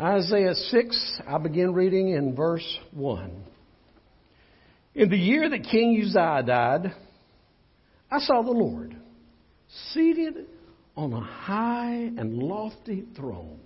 Isaiah 0.00 0.54
6, 0.54 1.20
I 1.26 1.38
begin 1.38 1.74
reading 1.74 2.10
in 2.10 2.36
verse 2.36 2.78
1. 2.92 3.44
In 4.94 5.10
the 5.10 5.16
year 5.16 5.50
that 5.50 5.64
King 5.64 6.00
Uzziah 6.00 6.42
died, 6.46 6.94
I 8.10 8.18
saw 8.20 8.42
the 8.42 8.52
Lord 8.52 8.96
seated 9.92 10.46
on 10.96 11.12
a 11.12 11.20
high 11.20 12.12
and 12.16 12.38
lofty 12.38 13.04
throne. 13.16 13.58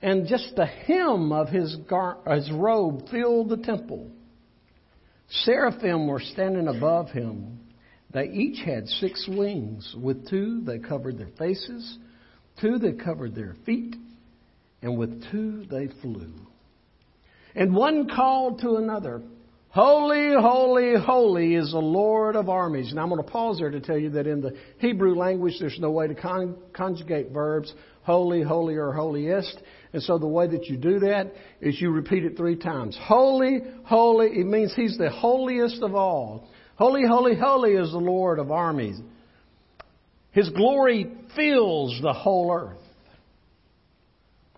And 0.00 0.26
just 0.26 0.56
the 0.56 0.66
hem 0.66 1.30
of 1.30 1.48
his, 1.48 1.76
gar- 1.88 2.18
his 2.34 2.50
robe 2.50 3.08
filled 3.10 3.50
the 3.50 3.58
temple. 3.58 4.10
Seraphim 5.28 6.06
were 6.06 6.20
standing 6.20 6.68
above 6.68 7.10
him 7.10 7.53
they 8.14 8.28
each 8.28 8.64
had 8.64 8.88
six 8.88 9.28
wings. 9.28 9.94
With 10.00 10.28
two, 10.30 10.62
they 10.64 10.78
covered 10.78 11.18
their 11.18 11.32
faces, 11.38 11.98
two, 12.60 12.78
they 12.78 12.92
covered 12.92 13.34
their 13.34 13.56
feet, 13.66 13.96
and 14.80 14.96
with 14.96 15.30
two, 15.30 15.66
they 15.70 15.88
flew. 16.00 16.32
And 17.54 17.74
one 17.74 18.08
called 18.08 18.60
to 18.60 18.76
another, 18.76 19.20
Holy, 19.68 20.32
holy, 20.40 20.94
holy 21.04 21.56
is 21.56 21.72
the 21.72 21.78
Lord 21.78 22.36
of 22.36 22.48
armies. 22.48 22.92
And 22.92 23.00
I'm 23.00 23.08
going 23.08 23.22
to 23.22 23.28
pause 23.28 23.58
there 23.58 23.72
to 23.72 23.80
tell 23.80 23.98
you 23.98 24.10
that 24.10 24.28
in 24.28 24.40
the 24.40 24.56
Hebrew 24.78 25.16
language 25.16 25.54
there's 25.58 25.80
no 25.80 25.90
way 25.90 26.06
to 26.06 26.14
con- 26.14 26.56
conjugate 26.72 27.32
verbs 27.32 27.74
holy, 28.04 28.42
holy, 28.42 28.76
or 28.76 28.92
holiest. 28.92 29.58
And 29.92 30.02
so 30.02 30.18
the 30.18 30.28
way 30.28 30.46
that 30.46 30.66
you 30.66 30.76
do 30.76 31.00
that 31.00 31.32
is 31.60 31.80
you 31.80 31.90
repeat 31.90 32.24
it 32.24 32.36
three 32.36 32.56
times. 32.56 32.96
Holy, 33.02 33.60
holy, 33.84 34.28
it 34.28 34.46
means 34.46 34.72
He's 34.74 34.96
the 34.96 35.10
holiest 35.10 35.82
of 35.82 35.94
all. 35.94 36.48
Holy, 36.76 37.06
holy, 37.06 37.36
holy 37.36 37.72
is 37.72 37.92
the 37.92 37.98
Lord 37.98 38.38
of 38.38 38.50
armies. 38.50 38.98
His 40.32 40.48
glory 40.50 41.06
fills 41.36 42.00
the 42.02 42.12
whole 42.12 42.52
earth. 42.52 42.78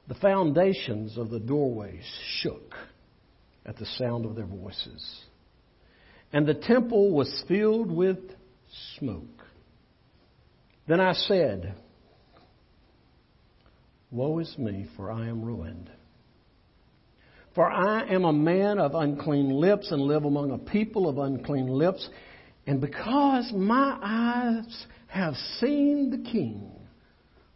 The 0.08 0.14
foundations 0.14 1.18
of 1.18 1.30
the 1.30 1.40
doorways 1.40 2.04
shook 2.40 2.75
at 3.66 3.76
the 3.76 3.87
sound 3.99 4.25
of 4.25 4.35
their 4.35 4.46
voices. 4.46 5.20
And 6.32 6.46
the 6.46 6.54
temple 6.54 7.12
was 7.12 7.44
filled 7.49 7.90
with 7.90 8.18
smoke. 8.99 9.44
Then 10.87 11.00
I 11.00 11.12
said, 11.12 11.75
Woe 14.11 14.38
is 14.38 14.56
me, 14.56 14.87
for 14.96 15.11
I 15.11 15.28
am 15.28 15.44
ruined. 15.44 15.90
For 17.57 17.71
I 17.71 18.07
am 18.13 18.27
a 18.27 18.35
man 18.35 18.79
of 18.79 18.95
unclean 18.95 19.49
lips 19.49 19.91
and 19.91 20.03
live 20.03 20.27
among 20.27 20.51
a 20.51 20.59
people 20.59 21.09
of 21.09 21.17
unclean 21.17 21.69
lips. 21.69 22.07
And 22.67 22.83
because 22.83 23.51
my 23.55 23.99
eyes 24.03 24.87
have 25.07 25.35
seen 25.59 26.11
the 26.11 26.31
King, 26.31 26.71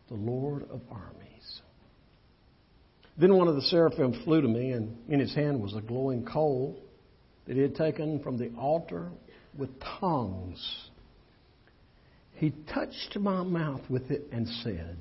the 0.09 0.15
Lord 0.15 0.63
of 0.71 0.81
armies. 0.91 1.61
Then 3.19 3.37
one 3.37 3.47
of 3.47 3.57
the 3.57 3.61
seraphim 3.61 4.23
flew 4.25 4.41
to 4.41 4.49
me, 4.49 4.73
and 4.73 4.97
in 5.11 5.21
his 5.21 5.35
hand 5.35 5.61
was 5.61 5.75
a 5.75 5.83
glowing 5.83 6.25
coal 6.25 6.83
that 7.47 7.57
he 7.57 7.61
had 7.61 7.75
taken 7.75 8.21
from 8.21 8.39
the 8.39 8.51
altar 8.59 9.11
with 9.59 9.69
tongues. 10.01 10.89
He 12.37 12.55
touched 12.73 13.19
my 13.19 13.43
mouth 13.43 13.83
with 13.91 14.11
it 14.11 14.29
and 14.33 14.49
said, 14.65 14.97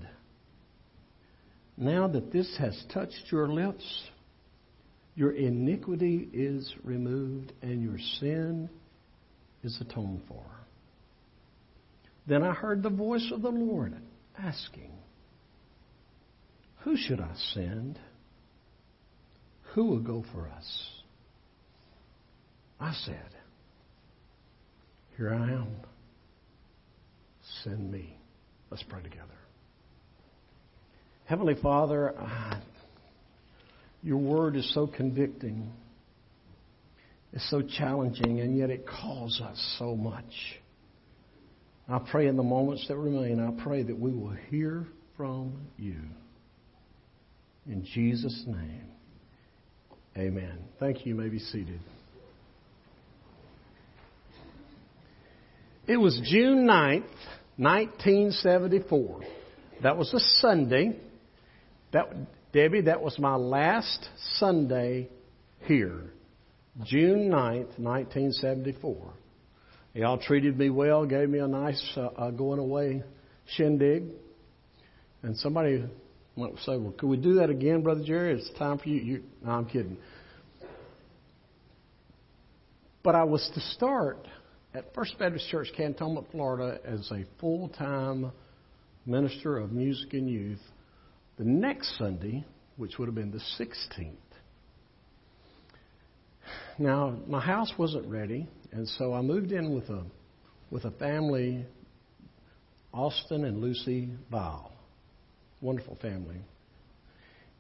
Now 1.77 2.10
that 2.10 2.34
this 2.34 2.58
has 2.58 2.84
touched 2.91 3.32
your 3.32 3.48
lips, 3.48 4.10
your 5.19 5.33
iniquity 5.33 6.29
is 6.31 6.73
removed 6.81 7.51
and 7.61 7.83
your 7.83 7.97
sin 8.21 8.69
is 9.65 9.77
atoned 9.81 10.21
for. 10.29 10.45
Then 12.25 12.41
I 12.41 12.53
heard 12.53 12.81
the 12.81 12.89
voice 12.89 13.29
of 13.33 13.41
the 13.41 13.49
Lord 13.49 13.97
asking, 14.38 14.93
Who 16.83 16.95
should 16.95 17.19
I 17.19 17.33
send? 17.53 17.99
Who 19.73 19.88
will 19.88 19.99
go 19.99 20.23
for 20.31 20.47
us? 20.47 20.89
I 22.79 22.93
said, 23.03 23.29
Here 25.17 25.33
I 25.33 25.51
am. 25.51 25.67
Send 27.65 27.91
me. 27.91 28.15
Let's 28.71 28.83
pray 28.83 29.03
together. 29.03 29.25
Heavenly 31.25 31.55
Father, 31.61 32.17
I 32.17 32.61
your 34.01 34.18
word 34.18 34.56
is 34.56 34.72
so 34.74 34.88
convicting. 34.88 35.72
It's 37.34 37.50
so 37.50 37.62
challenging, 37.62 38.39
and 38.39 38.58
yet 38.58 38.70
it 38.70 38.86
calls 38.88 39.39
us 39.41 39.75
so 39.77 39.96
much. 39.96 40.34
I 41.88 42.00
pray 42.00 42.27
in 42.27 42.38
the 42.38 42.44
moments 42.44 42.88
that 42.88 42.98
remain, 42.98 43.39
I 43.39 43.63
pray 43.63 43.84
that 43.84 43.98
we 43.98 44.12
will 44.12 44.36
hear 44.50 44.88
from 45.18 45.68
you. 45.77 46.00
In 47.68 47.86
Jesus' 47.94 48.44
name, 48.48 48.88
amen. 50.18 50.60
Thank 50.79 51.06
you. 51.06 51.13
You 51.13 51.20
may 51.20 51.29
be 51.29 51.39
seated. 51.39 51.79
It 55.88 55.98
was 55.98 56.20
June 56.24 56.68
9th, 56.68 57.03
1974. 57.58 59.22
That 59.84 59.98
was 59.98 60.13
a 60.13 60.20
Sunday. 60.39 60.96
That 61.91 62.08
Debbie, 62.51 62.82
that 62.82 63.01
was 63.01 63.20
my 63.20 63.36
last 63.36 64.10
Sunday 64.38 65.08
here, 65.65 66.12
June 66.84 67.29
9th, 67.29 67.77
1974. 67.77 69.13
Y'all 69.94 70.18
treated 70.18 70.58
me 70.58 70.72
well, 70.72 71.06
gave 71.06 71.29
me 71.29 71.39
a 71.39 71.48
nice 71.48 71.82
uh, 71.96 72.08
uh, 72.08 72.32
going 72.32 72.60
away 72.60 73.03
shindig. 73.56 74.06
And 75.22 75.38
somebody 75.38 75.86
might 76.36 76.58
say, 76.65 76.77
well, 76.77 76.94
could 76.98 77.10
we 77.10 77.18
do 77.18 77.36
that 77.36 77.51
again, 77.51 77.84
Brother 77.84 78.03
Jerry? 78.03 78.34
It's 78.34 78.50
time 78.58 78.79
for 78.79 78.89
you. 78.89 79.01
you 79.01 79.24
no, 79.44 79.51
I'm 79.51 79.65
kidding. 79.65 79.98
But 83.03 83.13
I 83.13 83.25
was 83.25 83.48
to 83.53 83.62
start 83.75 84.27
at 84.74 84.94
First 84.96 85.20
Baptist 85.20 85.50
Church, 85.50 85.68
Cantonment, 85.77 86.27
Florida, 86.32 86.79
as 86.84 87.12
a 87.12 87.25
full 87.39 87.70
time 87.70 88.32
minister 89.06 89.58
of 89.60 89.72
music 89.72 90.13
and 90.13 90.27
youth 90.27 90.60
the 91.39 91.46
next 91.46 91.98
Sunday, 91.98 92.46
which 92.75 93.00
would 93.00 93.08
have 93.08 93.15
been 93.15 93.31
the 93.31 93.41
16th. 93.58 94.12
Now, 96.77 97.17
my 97.27 97.39
house 97.39 97.72
wasn't 97.77 98.08
ready, 98.08 98.48
and 98.72 98.88
so 98.88 99.13
I 99.13 99.22
moved 99.22 99.51
in 99.51 99.74
with 99.74 99.89
a 99.89 100.03
with 100.69 100.86
a 100.86 100.91
family, 100.91 101.65
Austin 102.93 103.46
and 103.46 103.60
Lucy 103.60 104.10
Bile. 104.29 104.72
Wonderful 105.62 105.98
family. 106.01 106.38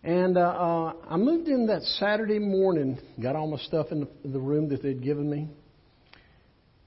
And 0.03 0.37
uh, 0.37 0.41
uh, 0.41 0.93
I 1.09 1.17
moved 1.17 1.47
in 1.47 1.67
that 1.67 1.81
Saturday 1.81 2.39
morning, 2.39 2.99
got 3.21 3.35
all 3.35 3.47
my 3.47 3.57
stuff 3.57 3.87
in 3.91 4.01
the, 4.01 4.07
in 4.23 4.31
the 4.31 4.39
room 4.39 4.69
that 4.69 4.83
they'd 4.83 5.01
given 5.01 5.29
me. 5.29 5.49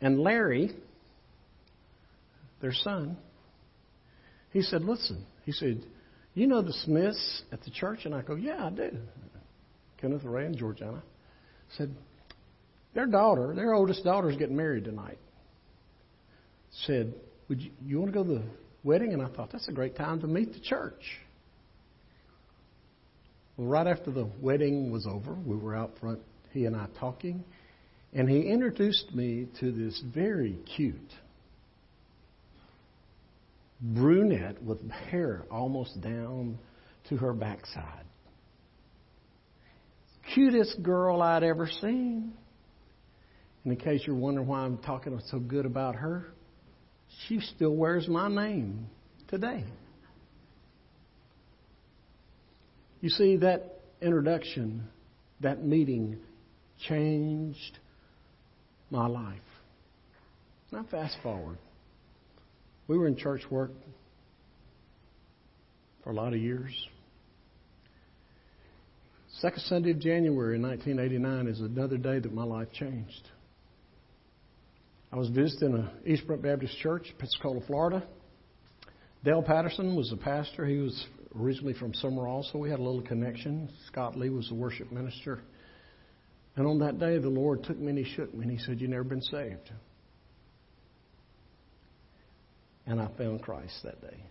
And 0.01 0.21
Larry, 0.21 0.71
their 2.61 2.73
son, 2.73 3.17
he 4.51 4.63
said, 4.63 4.83
Listen, 4.83 5.27
he 5.45 5.53
said, 5.53 5.83
You 6.35 6.47
know 6.47 6.63
the 6.63 6.73
Smiths 6.73 7.43
at 7.53 7.63
the 7.63 7.71
church? 7.71 8.05
And 8.05 8.15
I 8.15 8.23
go, 8.23 8.35
Yeah, 8.35 8.67
I 8.67 8.71
do. 8.71 8.91
Kenneth 10.01 10.25
Ray 10.25 10.47
and 10.47 10.57
Georgiana 10.57 11.03
said, 11.77 11.95
Their 12.95 13.07
daughter, 13.07 13.55
their 13.55 13.75
oldest 13.75 14.05
daughter, 14.05 14.31
is 14.31 14.37
getting 14.37 14.57
married 14.57 14.85
tonight. 14.85 15.19
Said, 16.87 17.15
Would 17.49 17.61
you, 17.61 17.71
you 17.85 18.01
want 18.01 18.13
to 18.13 18.19
go 18.19 18.25
to 18.25 18.35
the 18.41 18.45
wedding? 18.83 19.13
And 19.13 19.23
I 19.23 19.29
thought, 19.29 19.53
That's 19.53 19.69
a 19.69 19.73
great 19.73 19.97
time 19.97 20.21
to 20.21 20.27
meet 20.27 20.53
the 20.55 20.61
church. 20.61 21.03
Well, 23.57 23.69
right 23.69 23.87
after 23.87 24.11
the 24.11 24.29
wedding 24.41 24.91
was 24.91 25.07
over, 25.07 25.35
we 25.35 25.57
were 25.57 25.77
out 25.77 25.93
front, 26.01 26.21
he 26.53 26.65
and 26.65 26.75
I 26.75 26.87
talking, 26.99 27.45
and 28.15 28.29
he 28.29 28.41
introduced 28.41 29.15
me 29.15 29.49
to 29.61 29.71
this 29.71 30.03
very 30.15 30.59
cute 30.75 30.97
brunette 33.83 34.63
with 34.63 34.89
hair 34.91 35.45
almost 35.51 36.01
down 36.01 36.59
to 37.09 37.17
her 37.17 37.33
backside. 37.33 38.05
Cutest 40.35 40.83
girl 40.83 41.21
I'd 41.21 41.43
ever 41.43 41.69
seen. 41.81 42.33
And 43.65 43.73
in 43.73 43.77
case 43.79 44.03
you're 44.07 44.17
wondering 44.17 44.47
why 44.47 44.61
I'm 44.61 44.79
talking 44.79 45.21
so 45.27 45.39
good 45.39 45.67
about 45.67 45.97
her, 45.97 46.29
she 47.27 47.41
still 47.41 47.75
wears 47.75 48.09
my 48.09 48.29
name 48.29 48.87
today. 49.29 49.65
You 53.01 53.09
see, 53.09 53.37
that 53.39 53.81
introduction, 54.01 54.89
that 55.41 55.65
meeting 55.65 56.19
changed 56.89 57.79
my 58.91 59.09
life. 59.09 59.39
Now, 60.71 60.87
fast 60.89 61.17
forward. 61.23 61.59
We 62.89 62.99
were 62.99 63.07
in 63.07 63.17
church 63.17 63.43
work 63.51 63.71
for 66.03 66.11
a 66.11 66.15
lot 66.15 66.33
of 66.33 66.41
years. 66.41 66.73
Second 69.39 69.63
Sunday 69.63 69.93
of 69.93 69.99
January 69.99 70.57
in 70.57 70.63
1989 70.63 71.47
is 71.47 71.61
another 71.61 71.97
day 71.97 72.19
that 72.19 72.33
my 72.33 72.45
life 72.45 72.69
changed. 72.73 73.29
I 75.13 75.17
was 75.17 75.29
visiting 75.29 75.75
a 75.75 75.93
East 76.07 76.27
Brent 76.27 76.43
Baptist 76.43 76.79
Church, 76.79 77.13
Pensacola, 77.19 77.61
Florida. 77.67 78.03
Dale 79.25 79.43
Patterson 79.43 79.95
was 79.95 80.11
the 80.11 80.17
pastor. 80.17 80.67
He 80.67 80.79
was 80.79 81.07
originally 81.39 81.75
from 81.75 81.95
Summerall, 81.95 82.47
so 82.51 82.59
we 82.59 82.71
had 82.71 82.79
a 82.79 82.83
little 82.83 83.03
connection. 83.03 83.69
Scott 83.87 84.19
Lee 84.19 84.31
was 84.31 84.49
the 84.49 84.55
worship 84.55 84.91
minister. 84.91 85.41
And 86.57 86.67
on 86.67 86.79
that 86.81 86.99
day, 86.99 87.19
the 87.19 87.29
Lord 87.29 87.63
took 87.65 87.79
me 87.79 87.89
and 87.89 87.99
He 87.99 88.05
shook 88.15 88.35
me 88.35 88.43
and 88.43 88.51
He 88.51 88.59
said, 88.59 88.81
You've 88.81 88.91
never 88.91 89.05
been 89.05 89.23
saved. 89.23 89.71
And 92.87 93.01
I 93.01 93.09
found 93.17 93.43
Christ 93.43 93.75
that 93.85 94.01
day. 94.01 94.25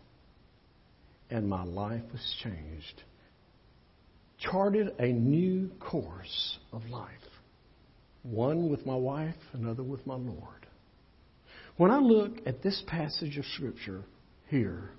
And 1.30 1.48
my 1.48 1.64
life 1.64 2.04
was 2.12 2.36
changed. 2.44 3.04
Charted 4.40 4.94
a 5.00 5.08
new 5.08 5.70
course 5.80 6.58
of 6.74 6.84
life. 6.90 7.10
One 8.24 8.70
with 8.70 8.86
my 8.86 8.96
wife, 8.96 9.36
another 9.54 9.84
with 9.84 10.06
my 10.06 10.16
Lord. 10.16 10.68
When 11.78 11.92
I 11.92 12.00
look 12.00 12.40
at 12.46 12.62
this 12.62 12.84
passage 12.88 13.38
of 13.38 13.46
Scripture 13.56 14.04
here, 14.50 14.92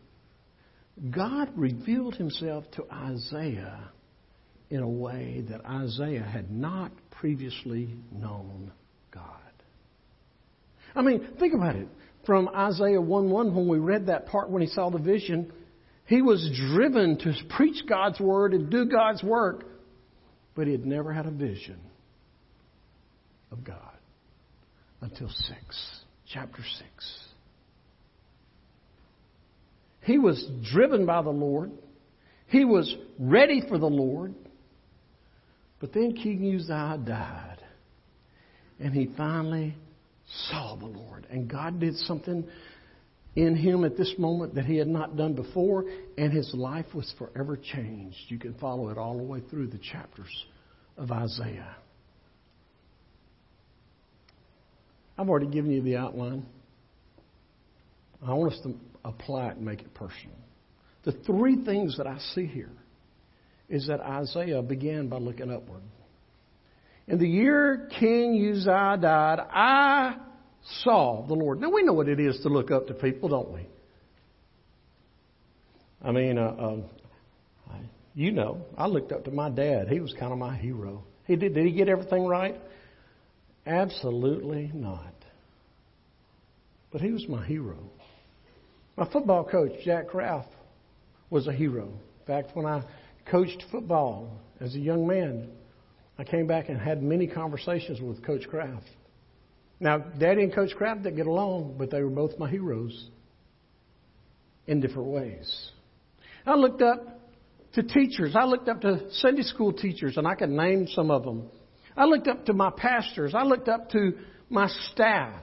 God 1.11 1.51
revealed 1.57 2.15
himself 2.17 2.65
to 2.73 2.85
Isaiah 2.91 3.91
in 4.71 4.81
a 4.81 4.89
way 4.89 5.45
that 5.51 5.65
Isaiah 5.67 6.23
had 6.23 6.51
not 6.51 6.93
previously 7.11 7.95
known 8.11 8.73
God. 9.11 9.27
I 10.95 11.03
mean, 11.03 11.29
think 11.39 11.55
about 11.55 11.77
it 11.77 11.89
from 12.25 12.49
Isaiah 12.49 13.01
1 13.01 13.31
1 13.31 13.55
when 13.55 13.69
we 13.69 13.79
read 13.79 14.07
that 14.07 14.27
part 14.27 14.51
when 14.51 14.63
he 14.63 14.69
saw 14.69 14.91
the 14.91 14.99
vision. 14.99 15.53
He 16.07 16.23
was 16.23 16.51
driven 16.73 17.19
to 17.19 17.33
preach 17.57 17.87
God's 17.89 18.21
word 18.21 18.55
and 18.55 18.71
do 18.71 18.87
God's 18.87 19.23
work, 19.23 19.65
but 20.55 20.67
he 20.67 20.73
had 20.73 20.85
never 20.85 21.13
had 21.13 21.27
a 21.27 21.31
vision 21.31 21.79
of 23.51 23.65
God 23.65 23.79
until 25.01 25.29
6, 25.29 26.01
chapter 26.33 26.63
6. 26.63 27.19
He 30.03 30.19
was 30.19 30.45
driven 30.73 31.07
by 31.07 31.23
the 31.23 31.31
Lord. 31.31 31.71
He 32.49 32.65
was 32.65 32.95
ready 33.19 33.63
for 33.69 33.79
the 33.79 33.87
Lord. 33.87 34.35
But 35.81 35.93
then 35.93 36.15
King 36.15 36.55
Uzziah 36.55 36.99
died. 37.05 37.59
And 38.81 38.93
he 38.93 39.11
finally 39.17 39.75
saw 40.49 40.77
the 40.77 40.87
Lord. 40.87 41.27
And 41.31 41.49
God 41.49 41.81
did 41.81 41.97
something 41.97 42.47
in 43.35 43.57
him 43.57 43.85
at 43.85 43.97
this 43.97 44.13
moment 44.19 44.55
that 44.55 44.67
he 44.67 44.77
had 44.77 44.89
not 44.89 45.17
done 45.17 45.35
before, 45.35 45.87
and 46.19 46.33
his 46.33 46.53
life 46.55 46.87
was 46.95 47.13
forever 47.19 47.57
changed. 47.57 48.17
You 48.29 48.39
can 48.39 48.55
follow 48.55 48.91
it 48.91 48.99
all 48.99 49.17
the 49.17 49.23
way 49.23 49.41
through 49.51 49.69
the 49.69 49.79
chapters 49.79 50.29
of 50.97 51.11
Isaiah. 51.11 51.77
I've 55.17 55.29
already 55.29 55.47
given 55.47 55.71
you 55.71 55.83
the 55.83 55.97
outline. 55.97 56.45
I 58.27 58.35
want 58.35 58.53
us 58.53 58.61
to 58.65 58.75
apply 59.05 59.49
it 59.49 59.57
and 59.57 59.65
make 59.65 59.81
it 59.81 59.93
personal. 59.95 60.37
The 61.05 61.13
three 61.27 61.65
things 61.65 61.97
that 61.97 62.07
I 62.07 62.19
see 62.35 62.47
here 62.47 62.71
is 63.69 63.87
that 63.89 64.01
Isaiah 64.01 64.63
began 64.63 65.09
by 65.09 65.19
looking 65.19 65.51
upward. 65.51 65.83
In 67.13 67.19
the 67.19 67.29
year 67.29 67.91
King 68.01 68.43
Uzziah 68.51 68.97
died, 68.99 69.39
I 69.39 70.17
saw 70.83 71.27
the 71.27 71.35
Lord. 71.35 71.61
Now 71.61 71.69
we 71.69 71.83
know 71.83 71.93
what 71.93 72.09
it 72.09 72.19
is 72.19 72.41
to 72.41 72.49
look 72.49 72.71
up 72.71 72.87
to 72.87 72.95
people, 72.95 73.29
don't 73.29 73.53
we? 73.53 73.67
I 76.03 76.11
mean, 76.11 76.39
uh, 76.39 76.57
um, 76.59 76.85
you 78.15 78.33
know, 78.33 78.63
I 78.79 78.87
looked 78.87 79.13
up 79.13 79.27
to 79.27 79.31
my 79.31 79.51
dad. 79.51 79.89
He 79.89 80.01
was 80.01 80.15
kind 80.19 80.33
of 80.33 80.39
my 80.39 80.57
hero. 80.57 81.05
He 81.27 81.37
did. 81.37 81.53
Did 81.53 81.67
he 81.67 81.73
get 81.73 81.91
everything 81.91 82.25
right? 82.25 82.59
Absolutely 83.67 84.71
not. 84.73 85.13
But 86.93 87.03
he 87.03 87.11
was 87.11 87.29
my 87.29 87.45
hero. 87.45 87.77
My 88.97 89.07
football 89.13 89.45
coach, 89.45 89.73
Jack 89.85 90.09
Kraft, 90.09 90.49
was 91.29 91.47
a 91.47 91.53
hero. 91.53 91.89
In 91.89 92.27
fact, 92.27 92.57
when 92.57 92.65
I 92.65 92.83
coached 93.31 93.65
football 93.71 94.31
as 94.61 94.75
a 94.75 94.79
young 94.79 95.07
man, 95.07 95.51
I 96.19 96.25
came 96.25 96.47
back 96.47 96.69
and 96.69 96.79
had 96.79 97.03
many 97.03 97.27
conversations 97.27 98.01
with 98.01 98.25
Coach 98.25 98.47
Kraft. 98.49 98.89
Now, 99.81 99.99
Daddy 99.99 100.43
and 100.43 100.55
Coach 100.55 100.75
Kraft 100.77 101.03
didn't 101.03 101.17
get 101.17 101.27
along, 101.27 101.77
but 101.79 101.91
they 101.91 102.03
were 102.03 102.11
both 102.11 102.39
my 102.39 102.49
heroes 102.49 103.09
in 104.67 104.81
different 104.81 105.09
ways. 105.09 105.71
I 106.47 106.55
looked 106.55 106.83
up 106.83 107.21
to 107.75 107.83
teachers. 107.83 108.37
I 108.37 108.45
looked 108.45 108.69
up 108.69 108.83
to 108.83 109.11
Sunday 109.13 109.43
school 109.43 109.73
teachers, 109.73 110.17
and 110.17 110.27
I 110.27 110.35
can 110.35 110.57
name 110.57 110.87
some 110.89 111.11
of 111.11 111.25
them. 111.25 111.49
I 111.97 112.05
looked 112.05 112.29
up 112.29 112.47
to 112.47 112.53
my 112.53 112.71
pastors. 112.71 113.35
I 113.35 113.43
looked 113.43 113.69
up 113.69 113.91
to 113.91 114.13
my 114.49 114.69
staff. 114.93 115.43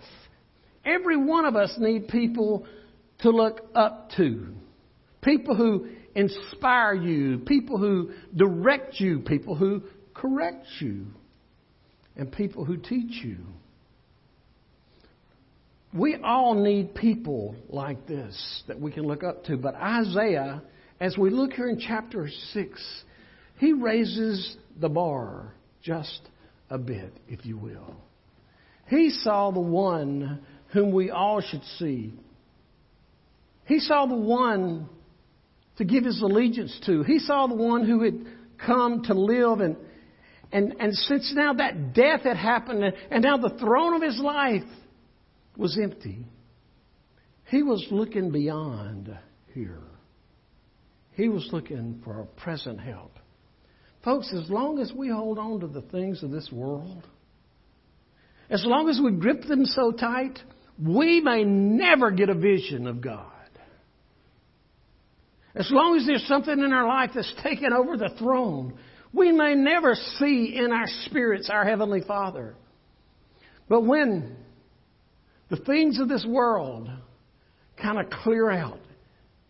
Every 0.85 1.17
one 1.17 1.45
of 1.45 1.55
us 1.55 1.75
need 1.77 2.07
people 2.07 2.65
to 3.19 3.29
look 3.29 3.61
up 3.75 4.11
to. 4.17 4.53
People 5.21 5.55
who 5.55 5.89
inspire 6.15 6.93
you, 6.93 7.39
people 7.39 7.77
who 7.77 8.11
direct 8.35 8.99
you, 8.99 9.19
people 9.19 9.55
who 9.55 9.83
correct 10.19 10.65
you, 10.79 11.07
and 12.15 12.31
people 12.31 12.65
who 12.65 12.77
teach 12.77 13.23
you. 13.23 13.37
We 15.93 16.17
all 16.23 16.53
need 16.53 16.93
people 16.93 17.55
like 17.69 18.05
this 18.05 18.63
that 18.67 18.79
we 18.79 18.91
can 18.91 19.03
look 19.07 19.23
up 19.23 19.45
to. 19.45 19.57
But 19.57 19.75
Isaiah, 19.75 20.61
as 20.99 21.17
we 21.17 21.29
look 21.29 21.53
here 21.53 21.69
in 21.69 21.79
chapter 21.79 22.27
6, 22.53 23.03
He 23.57 23.73
raises 23.73 24.57
the 24.79 24.89
bar 24.89 25.53
just 25.81 26.21
a 26.69 26.77
bit, 26.77 27.13
if 27.27 27.45
you 27.45 27.57
will. 27.57 27.95
He 28.87 29.09
saw 29.09 29.51
the 29.51 29.59
one 29.59 30.41
whom 30.73 30.91
we 30.91 31.09
all 31.09 31.41
should 31.41 31.63
see. 31.77 32.13
He 33.65 33.79
saw 33.79 34.05
the 34.05 34.15
one 34.15 34.89
to 35.77 35.85
give 35.85 36.03
his 36.03 36.21
allegiance 36.21 36.77
to. 36.85 37.03
He 37.03 37.19
saw 37.19 37.47
the 37.47 37.55
one 37.55 37.87
who 37.87 38.03
had 38.03 38.25
come 38.57 39.03
to 39.03 39.13
live 39.13 39.61
and 39.61 39.77
and, 40.51 40.75
and 40.79 40.93
since 40.93 41.33
now 41.35 41.53
that 41.53 41.93
death 41.93 42.21
had 42.21 42.37
happened 42.37 42.83
and 43.11 43.23
now 43.23 43.37
the 43.37 43.57
throne 43.59 43.93
of 43.93 44.01
his 44.01 44.19
life 44.19 44.63
was 45.55 45.77
empty, 45.81 46.25
he 47.45 47.63
was 47.63 47.85
looking 47.91 48.31
beyond 48.31 49.15
here. 49.53 49.83
He 51.13 51.29
was 51.29 51.47
looking 51.51 52.01
for 52.03 52.21
a 52.21 52.25
present 52.25 52.79
help. 52.79 53.11
Folks, 54.03 54.33
as 54.33 54.49
long 54.49 54.79
as 54.79 54.91
we 54.95 55.09
hold 55.09 55.37
on 55.37 55.59
to 55.59 55.67
the 55.67 55.81
things 55.81 56.23
of 56.23 56.31
this 56.31 56.49
world, 56.51 57.05
as 58.49 58.63
long 58.65 58.89
as 58.89 58.99
we 59.03 59.11
grip 59.11 59.43
them 59.43 59.65
so 59.65 59.91
tight, 59.91 60.39
we 60.83 61.19
may 61.19 61.43
never 61.43 62.09
get 62.09 62.29
a 62.29 62.33
vision 62.33 62.87
of 62.87 63.01
God. 63.01 63.25
As 65.53 65.69
long 65.71 65.97
as 65.97 66.05
there's 66.05 66.25
something 66.27 66.57
in 66.57 66.71
our 66.71 66.87
life 66.87 67.11
that's 67.13 67.33
taken 67.43 67.73
over 67.73 67.97
the 67.97 68.11
throne, 68.17 68.77
we 69.13 69.31
may 69.31 69.55
never 69.55 69.95
see 69.95 70.55
in 70.55 70.71
our 70.71 70.87
spirits 71.05 71.49
our 71.49 71.65
Heavenly 71.65 72.01
Father. 72.01 72.55
But 73.67 73.81
when 73.81 74.35
the 75.49 75.57
things 75.57 75.99
of 75.99 76.07
this 76.07 76.25
world 76.27 76.89
kind 77.81 77.99
of 77.99 78.09
clear 78.23 78.49
out 78.49 78.79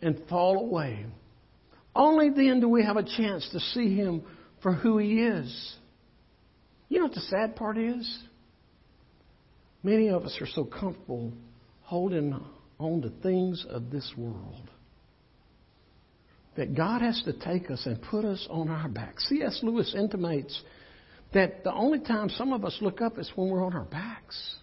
and 0.02 0.22
fall 0.30 0.60
away, 0.60 1.06
only 1.96 2.30
then 2.30 2.62
do 2.62 2.70
we 2.70 2.84
have 2.84 2.98
a 2.98 3.04
chance 3.04 3.50
to 3.52 3.60
see 3.60 3.96
Him 3.96 4.24
for 4.62 4.74
who 4.74 4.98
He 4.98 5.24
is. 5.24 5.76
You 6.88 7.00
know 7.00 7.06
what 7.06 7.14
the 7.14 7.22
sad 7.22 7.56
part 7.56 7.78
is? 7.78 8.20
Many 9.84 10.10
of 10.10 10.24
us 10.24 10.38
are 10.42 10.48
so 10.48 10.64
comfortable 10.64 11.32
holding 11.82 12.40
on 12.80 13.02
to 13.02 13.10
things 13.22 13.66
of 13.70 13.92
this 13.92 14.12
world 14.18 14.69
that 16.60 16.76
God 16.76 17.02
has 17.02 17.22
to 17.24 17.32
take 17.32 17.72
us 17.72 17.86
and 17.86 18.02
put 18.02 18.26
us 18.26 18.46
on 18.50 18.68
our 18.68 18.90
backs. 18.90 19.26
C.S. 19.30 19.62
Lewis 19.64 19.96
intimates 19.98 20.62
that 21.34 21.64
the 21.64 21.72
only 21.72 22.02
time 22.02 22.28
some 22.28 22.52
of 22.52 22.66
us 22.66 22.78
look 22.82 23.00
up 23.00 23.18
is 23.18 23.32
when 23.36 23.50
we're 23.50 23.66
on 23.66 23.74
our 23.74 23.86
backs. 23.86 24.56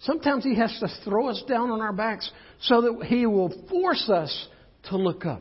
Sometimes 0.00 0.44
He 0.44 0.56
has 0.56 0.78
to 0.78 0.88
throw 1.04 1.30
us 1.30 1.42
down 1.48 1.70
on 1.70 1.80
our 1.80 1.94
backs 1.94 2.30
so 2.60 2.82
that 2.82 3.06
He 3.06 3.24
will 3.24 3.50
force 3.70 4.10
us 4.10 4.48
to 4.90 4.98
look 4.98 5.24
up. 5.24 5.40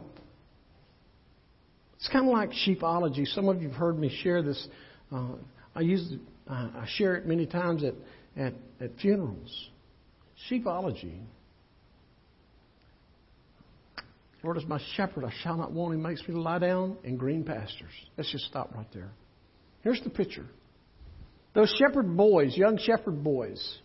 It's 1.98 2.08
kind 2.08 2.26
of 2.26 2.32
like 2.32 2.52
sheepology. 2.52 3.28
Some 3.28 3.50
of 3.50 3.62
you 3.62 3.68
have 3.68 3.78
heard 3.78 4.00
me 4.00 4.18
share 4.24 4.42
this. 4.42 4.66
Uh, 5.12 5.34
I 5.76 5.82
use 5.82 6.14
uh, 6.50 6.54
I 6.54 6.86
share 6.96 7.16
it 7.16 7.26
many 7.26 7.48
times 7.48 7.84
at, 7.84 7.96
at, 8.38 8.54
at 8.80 8.92
funerals. 9.02 9.70
Sheepology. 10.50 11.20
Lord 14.44 14.58
is 14.58 14.66
my 14.68 14.80
shepherd, 14.96 15.24
I 15.24 15.32
shall 15.42 15.56
not 15.56 15.72
want. 15.72 15.96
He 15.96 16.02
makes 16.02 16.28
me 16.28 16.36
lie 16.36 16.60
down 16.60 16.98
in 17.04 17.16
green 17.16 17.46
pastures. 17.46 17.92
Let's 18.18 18.32
just 18.32 18.46
stop 18.46 18.76
right 18.76 18.88
there. 18.94 19.10
Here's 19.82 20.02
the 20.02 20.10
picture. 20.10 20.46
Those 21.56 21.74
shepherd 21.80 22.18
boys, 22.18 22.58
young 22.58 22.78
shepherd 22.78 23.24
boys, 23.24 23.78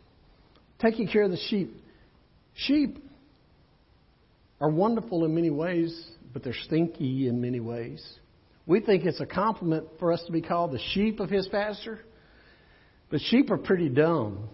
taking 0.80 1.06
care 1.06 1.22
of 1.22 1.30
the 1.30 1.38
sheep. 1.48 1.72
Sheep 2.54 2.98
are 4.60 4.70
wonderful 4.70 5.24
in 5.24 5.34
many 5.34 5.50
ways, 5.50 6.10
but 6.32 6.42
they're 6.42 6.54
stinky 6.64 7.28
in 7.28 7.40
many 7.40 7.60
ways. 7.60 8.04
We 8.66 8.80
think 8.80 9.04
it's 9.04 9.20
a 9.20 9.26
compliment 9.26 9.86
for 10.00 10.12
us 10.12 10.22
to 10.26 10.32
be 10.32 10.42
called 10.42 10.72
the 10.72 10.80
sheep 10.92 11.20
of 11.20 11.30
his 11.30 11.46
pasture, 11.48 12.00
but 13.10 13.20
sheep 13.20 13.50
are 13.50 13.58
pretty 13.58 13.88
dumb. 13.88 14.48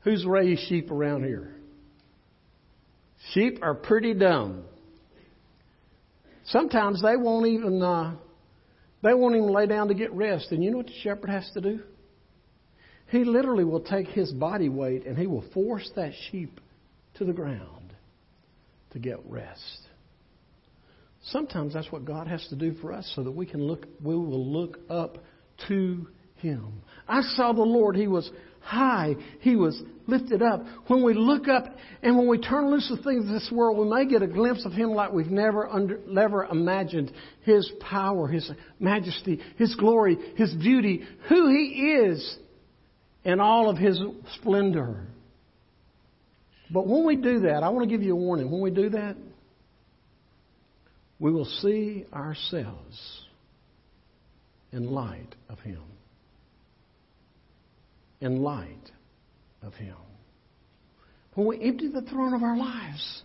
Who's 0.00 0.24
raised 0.26 0.62
sheep 0.68 0.90
around 0.90 1.24
here? 1.24 1.54
Sheep 3.32 3.60
are 3.62 3.74
pretty 3.74 4.14
dumb. 4.14 4.64
Sometimes 6.50 7.02
they 7.02 7.16
won't 7.16 7.46
even 7.46 7.82
uh, 7.82 8.16
they 9.02 9.14
won't 9.14 9.36
even 9.36 9.52
lay 9.52 9.66
down 9.66 9.88
to 9.88 9.94
get 9.94 10.12
rest. 10.12 10.50
And 10.50 10.62
you 10.62 10.70
know 10.70 10.78
what 10.78 10.86
the 10.86 11.00
shepherd 11.02 11.30
has 11.30 11.48
to 11.54 11.60
do? 11.60 11.80
He 13.10 13.24
literally 13.24 13.64
will 13.64 13.80
take 13.80 14.08
his 14.08 14.32
body 14.32 14.68
weight 14.68 15.06
and 15.06 15.16
he 15.16 15.26
will 15.26 15.44
force 15.52 15.90
that 15.96 16.12
sheep 16.30 16.60
to 17.14 17.24
the 17.24 17.32
ground 17.32 17.94
to 18.92 18.98
get 18.98 19.18
rest. 19.26 19.80
Sometimes 21.24 21.74
that's 21.74 21.90
what 21.90 22.04
God 22.04 22.26
has 22.26 22.46
to 22.48 22.56
do 22.56 22.74
for 22.74 22.92
us 22.92 23.10
so 23.14 23.22
that 23.24 23.32
we 23.32 23.46
can 23.46 23.62
look 23.62 23.86
we 24.02 24.14
will 24.14 24.46
look 24.46 24.78
up 24.88 25.18
to 25.68 26.06
him. 26.36 26.82
I 27.06 27.22
saw 27.36 27.52
the 27.52 27.62
Lord, 27.62 27.96
he 27.96 28.06
was 28.06 28.30
high. 28.68 29.16
He 29.40 29.56
was 29.56 29.80
lifted 30.06 30.42
up. 30.42 30.62
When 30.88 31.02
we 31.02 31.14
look 31.14 31.48
up 31.48 31.74
and 32.02 32.18
when 32.18 32.28
we 32.28 32.38
turn 32.38 32.70
loose 32.70 32.88
the 32.88 33.02
things 33.02 33.24
of 33.24 33.32
this 33.32 33.50
world, 33.50 33.78
we 33.78 33.88
may 33.88 34.06
get 34.06 34.22
a 34.22 34.26
glimpse 34.26 34.66
of 34.66 34.72
Him 34.72 34.90
like 34.90 35.10
we've 35.10 35.30
never, 35.30 35.66
under, 35.66 35.98
never 36.06 36.44
imagined. 36.44 37.10
His 37.42 37.70
power, 37.80 38.28
His 38.28 38.50
majesty, 38.78 39.40
His 39.56 39.74
glory, 39.74 40.18
His 40.36 40.52
beauty, 40.54 41.02
who 41.28 41.48
He 41.48 41.94
is 42.04 42.36
and 43.24 43.40
all 43.40 43.70
of 43.70 43.78
His 43.78 43.98
splendor. 44.34 45.06
But 46.70 46.86
when 46.86 47.06
we 47.06 47.16
do 47.16 47.40
that, 47.40 47.62
I 47.62 47.70
want 47.70 47.88
to 47.88 47.94
give 47.94 48.04
you 48.04 48.12
a 48.12 48.16
warning. 48.16 48.50
When 48.50 48.60
we 48.60 48.70
do 48.70 48.90
that, 48.90 49.16
we 51.18 51.32
will 51.32 51.46
see 51.46 52.04
ourselves 52.12 53.22
in 54.72 54.90
light 54.90 55.34
of 55.48 55.58
Him 55.60 55.80
in 58.20 58.42
light 58.42 58.90
of 59.62 59.74
Him. 59.74 59.96
When 61.34 61.46
we 61.46 61.60
empty 61.62 61.88
the 61.88 62.02
throne 62.02 62.34
of 62.34 62.42
our 62.42 62.56
lives, 62.56 63.22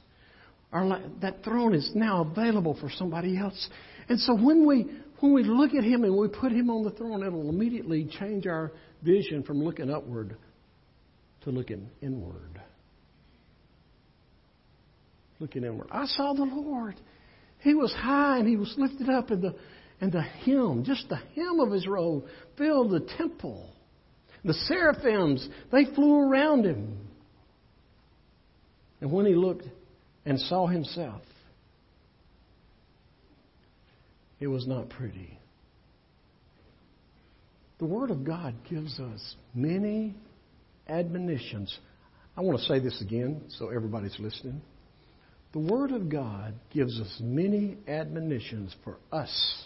our, 0.71 1.01
that 1.21 1.43
throne 1.43 1.73
is 1.73 1.91
now 1.95 2.21
available 2.21 2.77
for 2.79 2.89
somebody 2.89 3.37
else. 3.37 3.69
And 4.09 4.19
so 4.19 4.35
when 4.35 4.65
we 4.65 4.87
when 5.19 5.33
we 5.33 5.43
look 5.43 5.73
at 5.73 5.85
Him 5.85 6.03
and 6.03 6.17
we 6.17 6.27
put 6.27 6.51
Him 6.51 6.69
on 6.69 6.83
the 6.83 6.91
throne, 6.91 7.23
it'll 7.23 7.47
immediately 7.47 8.09
change 8.19 8.45
our 8.45 8.73
vision 9.01 9.41
from 9.43 9.63
looking 9.63 9.89
upward 9.89 10.35
to 11.43 11.49
looking 11.49 11.89
inward. 12.01 12.61
Looking 15.39 15.63
inward. 15.63 15.87
I 15.91 16.05
saw 16.07 16.33
the 16.33 16.43
Lord. 16.43 16.99
He 17.59 17.73
was 17.73 17.93
high 17.93 18.39
and 18.39 18.47
He 18.47 18.57
was 18.57 18.73
lifted 18.77 19.09
up, 19.09 19.29
and 19.29 19.41
the 19.41 19.55
and 20.01 20.11
the 20.11 20.21
hem, 20.21 20.83
just 20.83 21.07
the 21.07 21.15
hem 21.15 21.61
of 21.61 21.71
His 21.71 21.87
robe, 21.87 22.25
filled 22.57 22.91
the 22.91 23.07
temple. 23.17 23.73
The 24.45 24.53
seraphims, 24.53 25.47
they 25.71 25.85
flew 25.85 26.19
around 26.19 26.65
him. 26.65 26.97
And 28.99 29.11
when 29.11 29.25
he 29.25 29.35
looked 29.35 29.65
and 30.25 30.39
saw 30.39 30.67
himself, 30.67 31.21
it 34.39 34.47
was 34.47 34.67
not 34.67 34.89
pretty. 34.89 35.39
The 37.79 37.85
Word 37.85 38.11
of 38.11 38.23
God 38.23 38.55
gives 38.69 38.99
us 38.99 39.35
many 39.53 40.15
admonitions. 40.87 41.77
I 42.35 42.41
want 42.41 42.59
to 42.59 42.65
say 42.65 42.79
this 42.79 43.01
again 43.01 43.43
so 43.49 43.69
everybody's 43.69 44.17
listening. 44.19 44.61
The 45.53 45.59
Word 45.59 45.91
of 45.91 46.09
God 46.09 46.55
gives 46.73 46.99
us 46.99 47.17
many 47.21 47.77
admonitions 47.87 48.75
for 48.83 48.97
us 49.11 49.65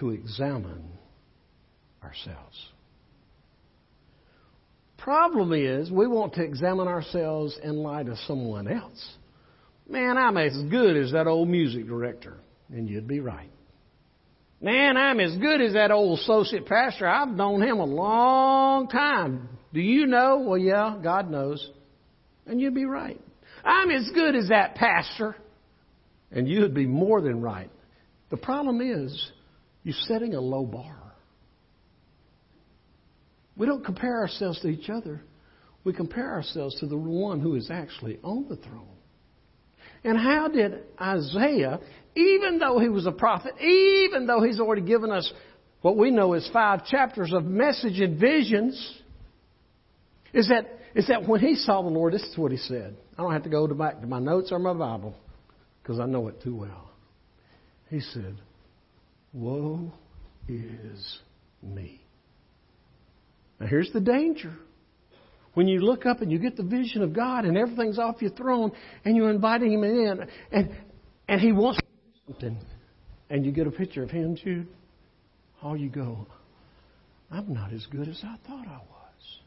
to 0.00 0.10
examine 0.10 0.90
ourselves. 2.02 2.56
Problem 5.08 5.54
is, 5.54 5.90
we 5.90 6.06
want 6.06 6.34
to 6.34 6.42
examine 6.42 6.86
ourselves 6.86 7.58
in 7.64 7.78
light 7.78 8.08
of 8.08 8.18
someone 8.26 8.68
else. 8.68 9.16
Man, 9.88 10.18
I'm 10.18 10.36
as 10.36 10.54
good 10.70 10.98
as 10.98 11.12
that 11.12 11.26
old 11.26 11.48
music 11.48 11.86
director. 11.86 12.36
And 12.68 12.86
you'd 12.86 13.08
be 13.08 13.20
right. 13.20 13.48
Man, 14.60 14.98
I'm 14.98 15.18
as 15.18 15.34
good 15.38 15.62
as 15.62 15.72
that 15.72 15.90
old 15.90 16.18
associate 16.18 16.66
pastor. 16.66 17.08
I've 17.08 17.30
known 17.30 17.62
him 17.62 17.78
a 17.78 17.86
long 17.86 18.86
time. 18.88 19.48
Do 19.72 19.80
you 19.80 20.06
know? 20.06 20.44
Well, 20.46 20.58
yeah, 20.58 20.98
God 21.02 21.30
knows. 21.30 21.66
And 22.44 22.60
you'd 22.60 22.74
be 22.74 22.84
right. 22.84 23.18
I'm 23.64 23.90
as 23.90 24.10
good 24.14 24.36
as 24.36 24.48
that 24.50 24.74
pastor. 24.74 25.36
And 26.30 26.46
you'd 26.46 26.74
be 26.74 26.86
more 26.86 27.22
than 27.22 27.40
right. 27.40 27.70
The 28.28 28.36
problem 28.36 28.82
is, 28.82 29.32
you're 29.84 29.96
setting 30.00 30.34
a 30.34 30.40
low 30.42 30.66
bar. 30.66 30.97
We 33.58 33.66
don't 33.66 33.84
compare 33.84 34.20
ourselves 34.20 34.60
to 34.60 34.68
each 34.68 34.88
other. 34.88 35.20
We 35.84 35.92
compare 35.92 36.32
ourselves 36.32 36.78
to 36.80 36.86
the 36.86 36.96
one 36.96 37.40
who 37.40 37.56
is 37.56 37.70
actually 37.70 38.18
on 38.22 38.46
the 38.48 38.56
throne. 38.56 38.86
And 40.04 40.16
how 40.16 40.48
did 40.48 40.84
Isaiah, 41.00 41.80
even 42.14 42.58
though 42.60 42.78
he 42.78 42.88
was 42.88 43.06
a 43.06 43.12
prophet, 43.12 43.60
even 43.60 44.26
though 44.26 44.42
he's 44.42 44.60
already 44.60 44.82
given 44.82 45.10
us 45.10 45.30
what 45.82 45.96
we 45.96 46.10
know 46.10 46.34
as 46.34 46.48
five 46.52 46.86
chapters 46.86 47.32
of 47.32 47.44
message 47.44 48.00
and 48.00 48.18
visions, 48.18 49.00
is 50.32 50.48
that, 50.48 50.78
is 50.94 51.08
that 51.08 51.26
when 51.26 51.40
he 51.40 51.56
saw 51.56 51.82
the 51.82 51.88
Lord, 51.88 52.12
this 52.12 52.22
is 52.22 52.38
what 52.38 52.52
he 52.52 52.58
said. 52.58 52.96
I 53.16 53.22
don't 53.22 53.32
have 53.32 53.42
to 53.42 53.50
go 53.50 53.66
to 53.66 53.74
back 53.74 54.00
to 54.00 54.06
my 54.06 54.20
notes 54.20 54.52
or 54.52 54.60
my 54.60 54.72
Bible 54.72 55.16
because 55.82 55.98
I 55.98 56.06
know 56.06 56.28
it 56.28 56.40
too 56.42 56.54
well. 56.54 56.90
He 57.90 58.00
said, 58.00 58.36
Woe 59.32 59.92
is 60.48 61.18
me. 61.62 62.02
Now 63.60 63.66
here's 63.66 63.90
the 63.92 64.00
danger. 64.00 64.52
When 65.54 65.66
you 65.66 65.80
look 65.80 66.06
up 66.06 66.20
and 66.20 66.30
you 66.30 66.38
get 66.38 66.56
the 66.56 66.62
vision 66.62 67.02
of 67.02 67.12
God 67.12 67.44
and 67.44 67.56
everything's 67.56 67.98
off 67.98 68.22
your 68.22 68.30
throne 68.30 68.70
and 69.04 69.16
you're 69.16 69.30
inviting 69.30 69.72
Him 69.72 69.82
in 69.82 70.26
and, 70.52 70.70
and 71.28 71.40
He 71.40 71.52
wants 71.52 71.80
something 72.26 72.58
and 73.30 73.44
you 73.44 73.52
get 73.52 73.66
a 73.66 73.70
picture 73.70 74.02
of 74.02 74.10
Him, 74.10 74.36
Jude, 74.36 74.68
all 75.62 75.76
you 75.76 75.88
go, 75.88 76.26
I'm 77.30 77.52
not 77.52 77.72
as 77.72 77.84
good 77.86 78.08
as 78.08 78.22
I 78.24 78.36
thought 78.46 78.66
I 78.66 78.78
was. 78.78 79.38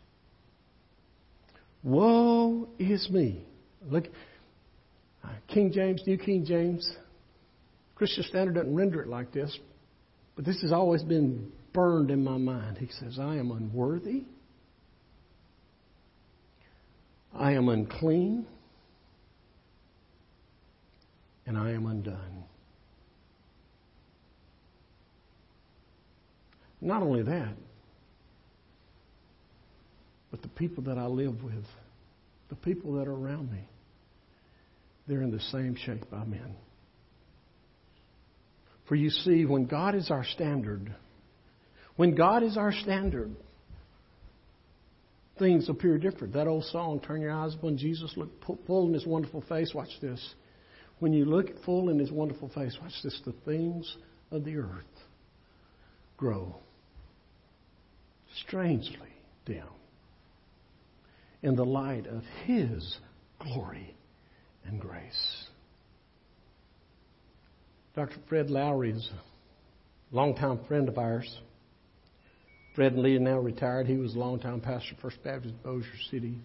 Woe 1.84 2.70
is 2.78 3.10
me. 3.10 3.44
Look, 3.90 4.06
uh, 5.24 5.30
King 5.48 5.72
James, 5.74 6.04
New 6.06 6.18
King 6.18 6.46
James, 6.46 6.90
Christian 7.96 8.24
Standard 8.26 8.56
doesn't 8.56 8.76
render 8.76 9.02
it 9.02 9.08
like 9.08 9.32
this, 9.32 9.58
but 10.36 10.46
this 10.46 10.62
has 10.62 10.72
always 10.72 11.04
been 11.04 11.52
burned 11.74 12.12
in 12.12 12.24
my 12.24 12.38
mind. 12.38 12.78
He 12.78 12.88
says, 13.00 13.18
I 13.20 13.36
am 13.36 13.52
unworthy. 13.52 14.24
I 17.34 17.54
am 17.54 17.70
unclean. 17.70 18.46
And 21.46 21.58
I 21.58 21.72
am 21.72 21.86
undone. 21.86 22.44
Not 26.82 27.04
only 27.04 27.24
that, 27.24 27.54
but 30.32 30.42
the 30.42 30.48
people 30.48 30.84
that 30.86 30.98
I 30.98 31.06
live 31.06 31.44
with, 31.44 31.66
the 32.50 32.56
people 32.56 32.94
that 32.94 33.08
are 33.08 33.14
around 33.14 33.52
me, 33.52 33.64
they're 35.08 35.22
in 35.22 35.32
the 35.32 35.42
same 35.52 35.76
shape 35.76 36.06
I'm 36.12 36.34
in. 36.34 36.56
For 38.88 38.96
you 38.96 39.10
see, 39.10 39.46
when 39.46 39.66
God 39.66 39.94
is 39.94 40.10
our 40.10 40.26
standard, 40.26 40.94
when 42.02 42.16
God 42.16 42.42
is 42.42 42.58
our 42.58 42.72
standard, 42.72 43.30
things 45.38 45.70
appear 45.70 46.00
different. 46.00 46.34
That 46.34 46.48
old 46.48 46.64
song, 46.64 47.00
Turn 47.00 47.22
Your 47.22 47.32
Eyes 47.32 47.54
Upon 47.54 47.78
Jesus, 47.78 48.12
look 48.18 48.44
full 48.66 48.88
in 48.88 48.96
His 48.96 49.06
wonderful 49.06 49.44
face. 49.48 49.72
Watch 49.76 49.92
this. 50.02 50.34
When 50.98 51.14
you 51.14 51.26
look 51.26 51.64
full 51.64 51.90
in 51.90 52.00
His 52.00 52.12
wonderful 52.12 52.50
face, 52.50 52.76
watch 52.82 52.94
this. 53.04 53.22
The 53.24 53.36
things 53.46 53.98
of 54.32 54.44
the 54.46 54.58
earth 54.58 54.84
grow 56.18 56.56
strangely 58.48 59.14
dim 59.46 59.62
in 61.44 61.56
the 61.56 61.66
light 61.66 62.08
of 62.08 62.24
His 62.46 62.98
glory 63.38 63.96
and 64.66 64.82
grace. 64.82 65.46
Dr. 67.96 68.18
Fred 68.28 68.48
Lowrey 68.48 68.98
is 68.98 69.08
a 70.12 70.16
longtime 70.16 70.62
friend 70.68 70.90
of 70.90 70.98
ours. 70.98 71.32
Fred 72.76 72.96
Lee 72.96 73.18
now 73.20 73.38
retired. 73.38 73.88
He 73.88 73.98
was 73.98 74.16
a 74.16 74.20
longtime 74.20 74.62
pastor, 74.62 74.96
First 75.02 75.22
Baptist 75.24 75.56
Bossier 75.64 75.90
City. 76.10 76.38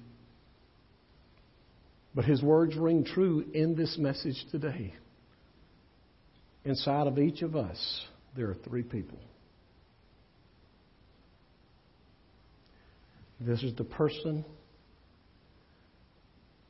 But 2.15 2.25
his 2.25 2.43
words 2.43 2.75
ring 2.77 3.05
true 3.05 3.45
in 3.53 3.77
this 3.77 3.97
message 3.99 4.45
today. 4.51 4.95
Inside 6.65 7.07
of 7.07 7.19
each 7.19 7.43
of 7.43 7.55
us, 7.55 8.07
there 8.35 8.49
are 8.49 8.57
three 8.69 8.83
people. 8.83 9.19
This 13.39 13.63
is 13.63 13.75
the 13.77 13.85
person 13.85 14.45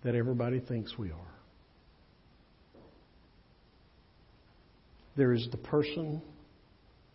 that 0.03 0.14
everybody 0.14 0.61
thinks 0.61 0.99
we 0.99 1.11
are. 1.12 1.16
There 5.16 5.33
is 5.33 5.49
the 5.51 5.57
person 5.57 6.21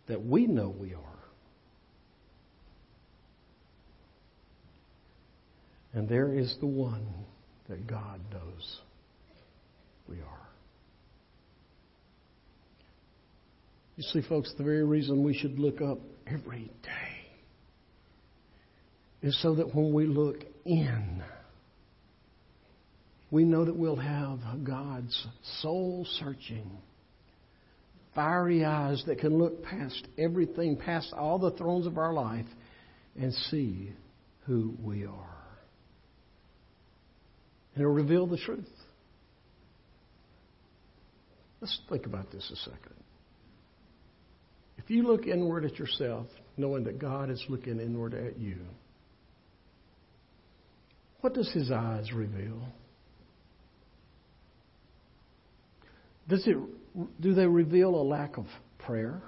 that 0.08 0.24
we 0.24 0.46
know 0.46 0.74
we 0.76 0.94
are. 0.94 1.11
And 5.94 6.08
there 6.08 6.32
is 6.32 6.54
the 6.60 6.66
one 6.66 7.06
that 7.68 7.86
God 7.86 8.20
knows 8.32 8.80
we 10.08 10.16
are. 10.16 10.48
You 13.96 14.02
see, 14.04 14.22
folks, 14.26 14.52
the 14.56 14.64
very 14.64 14.84
reason 14.84 15.22
we 15.22 15.34
should 15.34 15.58
look 15.58 15.80
up 15.82 15.98
every 16.26 16.70
day 16.82 17.22
is 19.22 19.40
so 19.42 19.54
that 19.54 19.74
when 19.74 19.92
we 19.92 20.06
look 20.06 20.38
in, 20.64 21.22
we 23.30 23.44
know 23.44 23.64
that 23.64 23.76
we'll 23.76 23.96
have 23.96 24.40
God's 24.64 25.26
soul 25.60 26.06
searching, 26.18 26.70
fiery 28.14 28.64
eyes 28.64 29.02
that 29.06 29.18
can 29.18 29.38
look 29.38 29.62
past 29.62 30.06
everything, 30.18 30.76
past 30.76 31.12
all 31.12 31.38
the 31.38 31.52
thrones 31.52 31.86
of 31.86 31.98
our 31.98 32.12
life, 32.12 32.46
and 33.18 33.32
see 33.50 33.92
who 34.46 34.74
we 34.82 35.04
are. 35.04 35.31
And 37.74 37.82
it'll 37.82 37.92
reveal 37.92 38.26
the 38.26 38.36
truth. 38.36 38.68
Let's 41.60 41.80
think 41.88 42.06
about 42.06 42.30
this 42.30 42.50
a 42.52 42.56
second. 42.56 42.94
If 44.78 44.90
you 44.90 45.04
look 45.04 45.26
inward 45.26 45.64
at 45.64 45.78
yourself, 45.78 46.26
knowing 46.56 46.84
that 46.84 46.98
God 46.98 47.30
is 47.30 47.42
looking 47.48 47.78
inward 47.80 48.14
at 48.14 48.38
you, 48.38 48.58
what 51.20 51.34
does 51.34 51.50
his 51.52 51.70
eyes 51.70 52.12
reveal? 52.12 52.60
Does 56.28 56.46
it, 56.46 56.56
do 57.20 57.34
they 57.34 57.46
reveal 57.46 57.94
a 57.94 58.02
lack 58.02 58.38
of 58.38 58.46
prayer? 58.78 59.22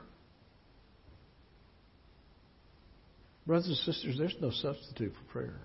Brothers 3.46 3.68
and 3.68 3.94
sisters, 3.94 4.16
there's 4.18 4.36
no 4.40 4.50
substitute 4.50 5.12
for 5.12 5.32
prayer. 5.32 5.60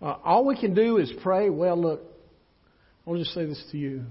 Uh, 0.00 0.16
all 0.24 0.44
we 0.44 0.58
can 0.58 0.74
do 0.74 0.98
is 0.98 1.12
pray. 1.22 1.48
Well, 1.48 1.80
look, 1.80 2.00
I 3.06 3.10
want 3.10 3.20
to 3.20 3.24
just 3.24 3.34
say 3.34 3.46
this 3.46 3.62
to 3.72 3.78
you. 3.78 4.04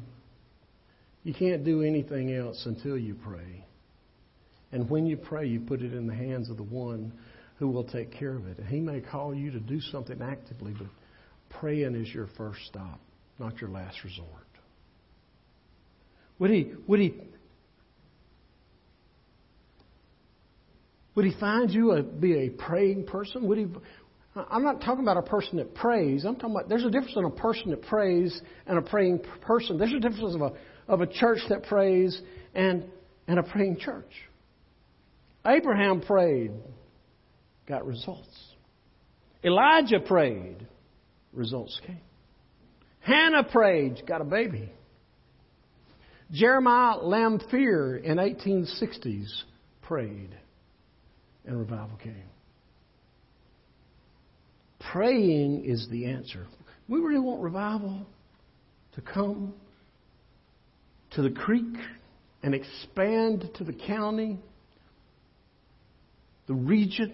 You 1.24 1.34
can't 1.34 1.64
do 1.64 1.82
anything 1.82 2.34
else 2.34 2.64
until 2.66 2.98
you 2.98 3.16
pray. 3.16 3.66
And 4.72 4.90
when 4.90 5.06
you 5.06 5.18
pray, 5.18 5.48
you 5.48 5.60
put 5.60 5.82
it 5.82 5.94
in 5.94 6.08
the 6.08 6.14
hands 6.14 6.50
of 6.50 6.58
the 6.58 6.64
one 6.64 7.14
who 7.58 7.70
will 7.70 7.84
take 7.84 8.12
care 8.12 8.36
of 8.36 8.48
it. 8.48 8.60
He 8.68 8.80
may 8.80 9.00
call 9.00 9.34
you 9.34 9.52
to 9.52 9.60
do 9.60 9.80
something 9.80 10.22
actively, 10.22 10.74
but 10.78 10.88
praying 11.50 11.96
is 11.96 12.14
your 12.14 12.28
first 12.38 12.60
stop, 12.68 13.00
not 13.40 13.60
your 13.62 13.70
last 13.70 14.04
resort. 14.04 14.28
Would 16.40 16.52
he, 16.52 16.74
would 16.88 17.00
he, 17.00 17.14
would 21.16 21.26
he 21.26 21.40
find 21.40 21.72
you 21.72 21.94
a, 21.94 22.04
be 22.04 22.34
a 22.40 22.50
praying 22.50 23.06
person? 23.06 23.48
Would 23.48 23.58
he, 23.58 23.68
I'm 24.36 24.64
not 24.64 24.82
talking 24.82 25.02
about 25.02 25.18
a 25.18 25.22
person 25.22 25.58
that 25.58 25.74
prays. 25.76 26.26
I'm 26.26 26.36
talking 26.36 26.56
about 26.56 26.68
there's 26.68 26.84
a 26.84 26.90
difference 26.90 27.16
in 27.16 27.26
a 27.26 27.30
person 27.30 27.70
that 27.72 27.82
prays 27.84 28.42
and 28.68 28.78
a 28.78 28.82
praying 28.82 29.22
person. 29.42 29.78
There's 29.78 29.94
a 29.94 30.00
difference 30.00 30.36
of 30.36 30.42
a, 30.42 30.52
of 30.88 31.02
a 31.02 31.08
church 31.08 31.40
that 31.50 31.64
prays 31.64 32.22
and, 32.54 32.86
and 33.28 33.40
a 33.40 33.44
praying 33.44 33.78
church. 33.80 34.12
Abraham 35.46 36.02
prayed 36.02 36.52
got 37.68 37.86
results. 37.86 38.28
Elijah 39.44 40.00
prayed, 40.00 40.68
results 41.34 41.80
came. 41.86 42.02
Hannah 43.00 43.44
prayed, 43.44 44.02
got 44.08 44.22
a 44.22 44.26
baby. 44.26 44.72
Jeremiah 46.32 46.98
Lanphier 46.98 47.98
in 47.98 48.18
1860s 48.18 49.44
prayed, 49.84 50.36
and 51.46 51.60
revival 51.60 51.98
came. 52.02 52.24
Praying 54.92 55.66
is 55.66 55.88
the 55.90 56.06
answer. 56.06 56.46
We 56.88 57.00
really 57.00 57.20
want 57.20 57.42
revival 57.42 58.06
to 58.94 59.02
come 59.02 59.54
to 61.12 61.22
the 61.22 61.32
creek 61.32 61.76
and 62.44 62.54
expand 62.54 63.50
to 63.56 63.64
the 63.64 63.74
county, 63.74 64.40
the 66.48 66.54
region, 66.54 67.14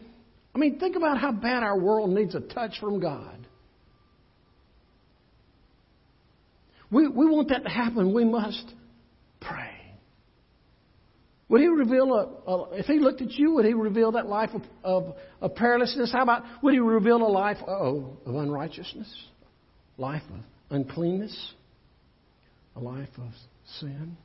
I 0.53 0.57
mean, 0.57 0.79
think 0.79 0.95
about 0.95 1.17
how 1.17 1.31
bad 1.31 1.63
our 1.63 1.79
world 1.79 2.09
needs 2.09 2.35
a 2.35 2.41
touch 2.41 2.79
from 2.79 2.99
God. 2.99 3.47
We, 6.91 7.07
we 7.07 7.25
want 7.25 7.49
that 7.49 7.63
to 7.63 7.69
happen. 7.69 8.13
We 8.13 8.25
must. 8.25 8.73
Would 11.51 11.59
he 11.59 11.67
reveal 11.67 12.13
a, 12.13 12.49
a, 12.49 12.69
if 12.75 12.85
he 12.85 12.99
looked 12.99 13.21
at 13.21 13.31
you, 13.33 13.55
would 13.55 13.65
he 13.65 13.73
reveal 13.73 14.13
that 14.13 14.25
life 14.25 14.51
of, 14.53 14.61
of, 14.85 15.15
of 15.41 15.53
perilousness? 15.53 16.09
How 16.09 16.23
about, 16.23 16.43
would 16.63 16.73
he 16.73 16.79
reveal 16.79 17.17
a 17.17 17.27
life 17.27 17.57
of 17.67 18.05
unrighteousness? 18.25 19.13
Life 19.97 20.23
of 20.29 20.39
uncleanness? 20.69 21.53
A 22.77 22.79
life 22.79 23.09
of 23.17 23.33
sin? 23.81 24.15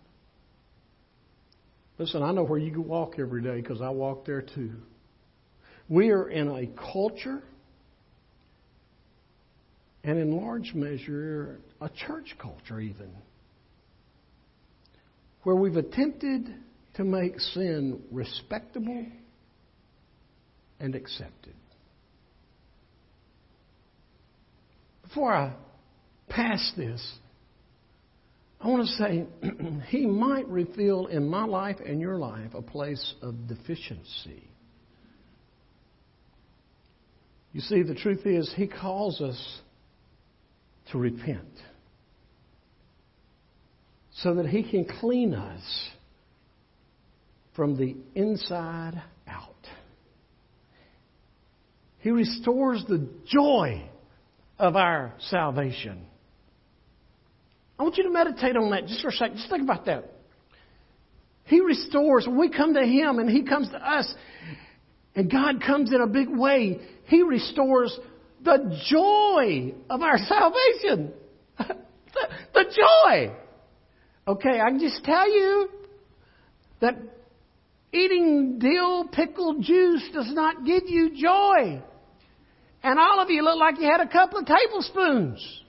Listen, 1.98 2.22
I 2.22 2.30
know 2.30 2.44
where 2.44 2.60
you 2.60 2.80
walk 2.80 3.14
every 3.18 3.42
day 3.42 3.60
because 3.60 3.80
I 3.82 3.90
walk 3.90 4.24
there 4.24 4.42
too. 4.42 4.74
We 5.88 6.10
are 6.10 6.28
in 6.28 6.46
a 6.46 6.68
culture 6.92 7.42
and 10.04 10.16
in 10.16 10.30
large 10.36 10.74
measure, 10.74 11.58
a 11.80 11.88
church 11.88 12.36
culture, 12.40 12.78
even, 12.78 13.10
where 15.42 15.56
we've 15.56 15.76
attempted 15.76 16.54
to 16.96 17.04
make 17.04 17.38
sin 17.38 18.02
respectable 18.10 19.06
and 20.80 20.94
accepted. 20.94 21.54
Before 25.02 25.32
I 25.32 25.54
pass 26.28 26.72
this, 26.76 27.18
I 28.60 28.68
want 28.68 28.86
to 28.86 28.92
say 28.94 29.26
he 29.88 30.06
might 30.06 30.48
reveal 30.48 31.06
in 31.06 31.28
my 31.28 31.44
life 31.44 31.76
and 31.84 32.00
your 32.00 32.16
life 32.16 32.54
a 32.54 32.62
place 32.62 33.14
of 33.22 33.46
deficiency. 33.46 34.42
You 37.52 37.60
see, 37.60 37.82
the 37.82 37.94
truth 37.94 38.26
is, 38.26 38.52
he 38.56 38.66
calls 38.66 39.20
us 39.20 39.60
to 40.92 40.98
repent 40.98 41.48
so 44.22 44.34
that 44.34 44.46
he 44.46 44.62
can 44.62 44.86
clean 45.00 45.34
us 45.34 45.62
from 47.56 47.76
the 47.76 47.96
inside 48.14 49.02
out. 49.26 49.54
He 52.00 52.10
restores 52.10 52.84
the 52.86 53.08
joy 53.26 53.88
of 54.58 54.76
our 54.76 55.14
salvation. 55.30 56.06
I 57.78 57.82
want 57.82 57.96
you 57.96 58.04
to 58.04 58.10
meditate 58.10 58.56
on 58.56 58.70
that 58.70 58.86
just 58.86 59.02
for 59.02 59.08
a 59.08 59.12
second. 59.12 59.38
Just 59.38 59.50
think 59.50 59.62
about 59.62 59.86
that. 59.86 60.12
He 61.44 61.60
restores. 61.60 62.28
We 62.30 62.50
come 62.50 62.74
to 62.74 62.84
Him 62.84 63.18
and 63.18 63.30
He 63.30 63.42
comes 63.42 63.68
to 63.70 63.76
us, 63.76 64.12
and 65.14 65.30
God 65.30 65.62
comes 65.64 65.92
in 65.92 66.00
a 66.00 66.06
big 66.06 66.28
way, 66.28 66.80
He 67.06 67.22
restores 67.22 67.98
the 68.44 68.80
joy 68.88 69.74
of 69.88 70.02
our 70.02 70.18
salvation. 70.18 71.12
the, 71.58 71.74
the 72.54 72.64
joy. 72.64 73.32
Okay, 74.28 74.60
I 74.60 74.70
can 74.70 74.80
just 74.80 75.04
tell 75.04 75.30
you 75.30 75.68
that 76.80 76.96
eating 77.92 78.58
dill 78.58 79.08
pickled 79.08 79.62
juice 79.62 80.08
does 80.12 80.32
not 80.32 80.64
give 80.64 80.84
you 80.86 81.10
joy. 81.16 81.82
And 82.82 82.98
all 82.98 83.20
of 83.20 83.30
you 83.30 83.42
look 83.42 83.58
like 83.58 83.78
you 83.78 83.90
had 83.90 84.00
a 84.00 84.08
couple 84.08 84.38
of 84.38 84.46
tablespoons. 84.46 85.62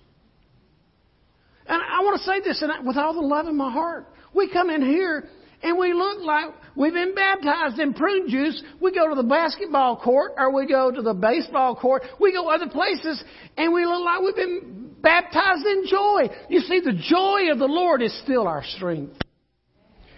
And 1.67 1.81
I 1.81 2.01
want 2.03 2.19
to 2.19 2.23
say 2.23 2.39
this 2.41 2.63
with 2.85 2.97
all 2.97 3.13
the 3.13 3.21
love 3.21 3.47
in 3.47 3.57
my 3.57 3.71
heart. 3.71 4.07
We 4.33 4.49
come 4.51 4.69
in 4.69 4.81
here 4.81 5.27
and 5.63 5.77
we 5.77 5.93
look 5.93 6.19
like 6.21 6.45
we've 6.75 6.93
been 6.93 7.15
baptized 7.15 7.79
in 7.79 7.93
prune 7.93 8.29
juice. 8.29 8.61
We 8.79 8.93
go 8.93 9.09
to 9.09 9.15
the 9.15 9.27
basketball 9.27 9.97
court 9.97 10.33
or 10.37 10.53
we 10.53 10.67
go 10.67 10.91
to 10.91 11.01
the 11.01 11.13
baseball 11.13 11.75
court. 11.75 12.03
We 12.19 12.31
go 12.31 12.49
other 12.49 12.69
places 12.69 13.23
and 13.57 13.73
we 13.73 13.85
look 13.85 14.03
like 14.03 14.21
we've 14.21 14.35
been 14.35 14.95
baptized 15.01 15.65
in 15.65 15.85
joy. 15.87 16.29
You 16.49 16.59
see, 16.61 16.79
the 16.79 16.93
joy 16.93 17.51
of 17.51 17.59
the 17.59 17.67
Lord 17.67 18.01
is 18.01 18.17
still 18.23 18.47
our 18.47 18.63
strength. 18.63 19.17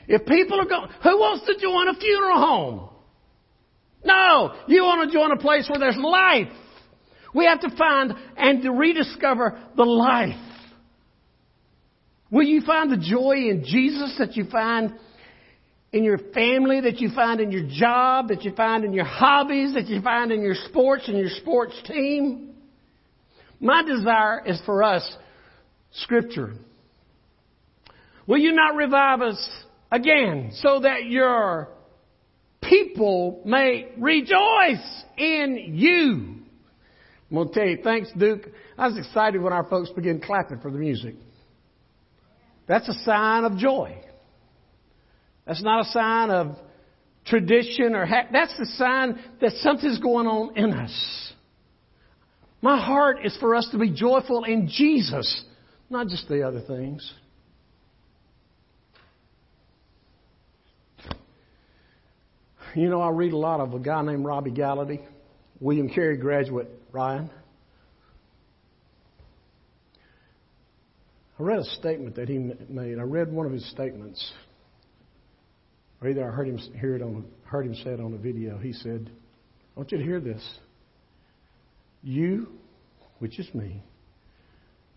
If 0.09 0.25
people 0.25 0.59
are 0.59 0.65
going, 0.65 0.89
who 1.03 1.19
wants 1.19 1.45
to 1.45 1.55
join 1.61 1.87
a 1.87 1.93
funeral 1.93 2.39
home? 2.39 2.89
No, 4.03 4.55
you 4.67 4.81
want 4.81 5.09
to 5.09 5.15
join 5.15 5.31
a 5.31 5.37
place 5.37 5.69
where 5.69 5.77
there's 5.77 5.97
life. 5.97 6.51
We 7.35 7.45
have 7.45 7.59
to 7.61 7.69
find 7.77 8.13
and 8.35 8.63
to 8.63 8.71
rediscover 8.71 9.61
the 9.77 9.83
life. 9.83 10.35
Will 12.31 12.43
you 12.43 12.61
find 12.61 12.91
the 12.91 12.97
joy 12.97 13.49
in 13.49 13.63
Jesus 13.63 14.15
that 14.17 14.35
you 14.35 14.45
find 14.45 14.95
in 15.93 16.03
your 16.03 16.17
family, 16.17 16.81
that 16.81 16.99
you 16.99 17.11
find 17.13 17.39
in 17.39 17.51
your 17.51 17.67
job, 17.69 18.29
that 18.29 18.43
you 18.43 18.53
find 18.55 18.83
in 18.83 18.93
your 18.93 19.05
hobbies, 19.05 19.75
that 19.75 19.87
you 19.87 20.01
find 20.01 20.31
in 20.31 20.41
your 20.41 20.55
sports 20.69 21.07
and 21.07 21.19
your 21.19 21.29
sports 21.29 21.79
team? 21.85 22.55
My 23.59 23.83
desire 23.83 24.41
is 24.43 24.59
for 24.65 24.81
us, 24.81 25.07
Scripture. 25.91 26.53
Will 28.25 28.39
you 28.39 28.53
not 28.53 28.75
revive 28.75 29.21
us 29.21 29.49
again 29.91 30.51
so 30.53 30.81
that 30.81 31.05
your 31.05 31.69
people 32.61 33.41
may 33.45 33.91
rejoice 33.97 35.03
in 35.17 35.73
you? 35.75 36.35
I'm 37.29 37.35
going 37.35 37.47
to 37.49 37.53
tell 37.53 37.67
you, 37.67 37.79
thanks, 37.83 38.09
Duke. 38.17 38.47
I 38.77 38.87
was 38.87 38.97
excited 38.97 39.41
when 39.41 39.53
our 39.53 39.65
folks 39.65 39.89
began 39.91 40.19
clapping 40.19 40.59
for 40.59 40.71
the 40.71 40.77
music. 40.77 41.15
That's 42.67 42.87
a 42.87 42.93
sign 43.03 43.43
of 43.43 43.57
joy. 43.57 43.97
That's 45.45 45.63
not 45.63 45.81
a 45.81 45.89
sign 45.89 46.29
of 46.29 46.55
tradition 47.25 47.95
or 47.95 48.05
ha- 48.05 48.27
that's 48.31 48.55
the 48.57 48.65
sign 48.77 49.19
that 49.41 49.51
something's 49.53 49.99
going 49.99 50.27
on 50.27 50.57
in 50.57 50.73
us. 50.73 51.33
My 52.61 52.79
heart 52.79 53.19
is 53.23 53.35
for 53.39 53.55
us 53.55 53.67
to 53.71 53.77
be 53.77 53.91
joyful 53.91 54.43
in 54.43 54.67
Jesus, 54.67 55.43
not 55.89 56.07
just 56.07 56.27
the 56.27 56.43
other 56.43 56.61
things. 56.61 57.13
You 62.75 62.89
know, 62.89 63.01
I 63.01 63.09
read 63.09 63.33
a 63.33 63.37
lot 63.37 63.59
of 63.59 63.73
a 63.73 63.79
guy 63.79 64.01
named 64.03 64.23
Robbie 64.23 64.51
Gallaty, 64.51 65.01
William 65.59 65.89
Carey 65.89 66.17
graduate, 66.17 66.69
Ryan. 66.91 67.29
I 71.39 71.43
read 71.43 71.59
a 71.59 71.63
statement 71.63 72.15
that 72.17 72.29
he 72.29 72.37
made. 72.37 72.99
I 72.99 73.03
read 73.03 73.31
one 73.31 73.47
of 73.47 73.51
his 73.51 73.67
statements, 73.71 74.33
or 76.01 76.09
either 76.09 76.27
I 76.29 76.31
heard 76.31 76.47
him 76.47 76.57
hear 76.79 76.95
it 76.95 77.01
on, 77.01 77.25
heard 77.43 77.65
him 77.65 77.75
say 77.75 77.91
it 77.91 77.99
on 77.99 78.13
a 78.13 78.17
video. 78.17 78.57
He 78.57 78.73
said, 78.73 79.09
"I 79.75 79.79
want 79.79 79.91
you 79.91 79.97
to 79.97 80.03
hear 80.03 80.19
this. 80.19 80.59
You, 82.03 82.49
which 83.17 83.39
is 83.39 83.51
me, 83.55 83.81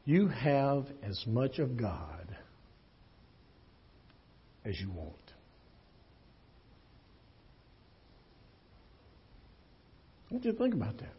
you 0.04 0.28
have 0.28 0.86
as 1.02 1.24
much 1.26 1.58
of 1.58 1.76
God 1.76 2.36
as 4.64 4.78
you 4.78 4.90
want." 4.90 5.16
I 10.21 10.21
want 10.32 10.44
you 10.44 10.52
to 10.52 10.58
think 10.58 10.74
about 10.74 10.98
that. 10.98 11.12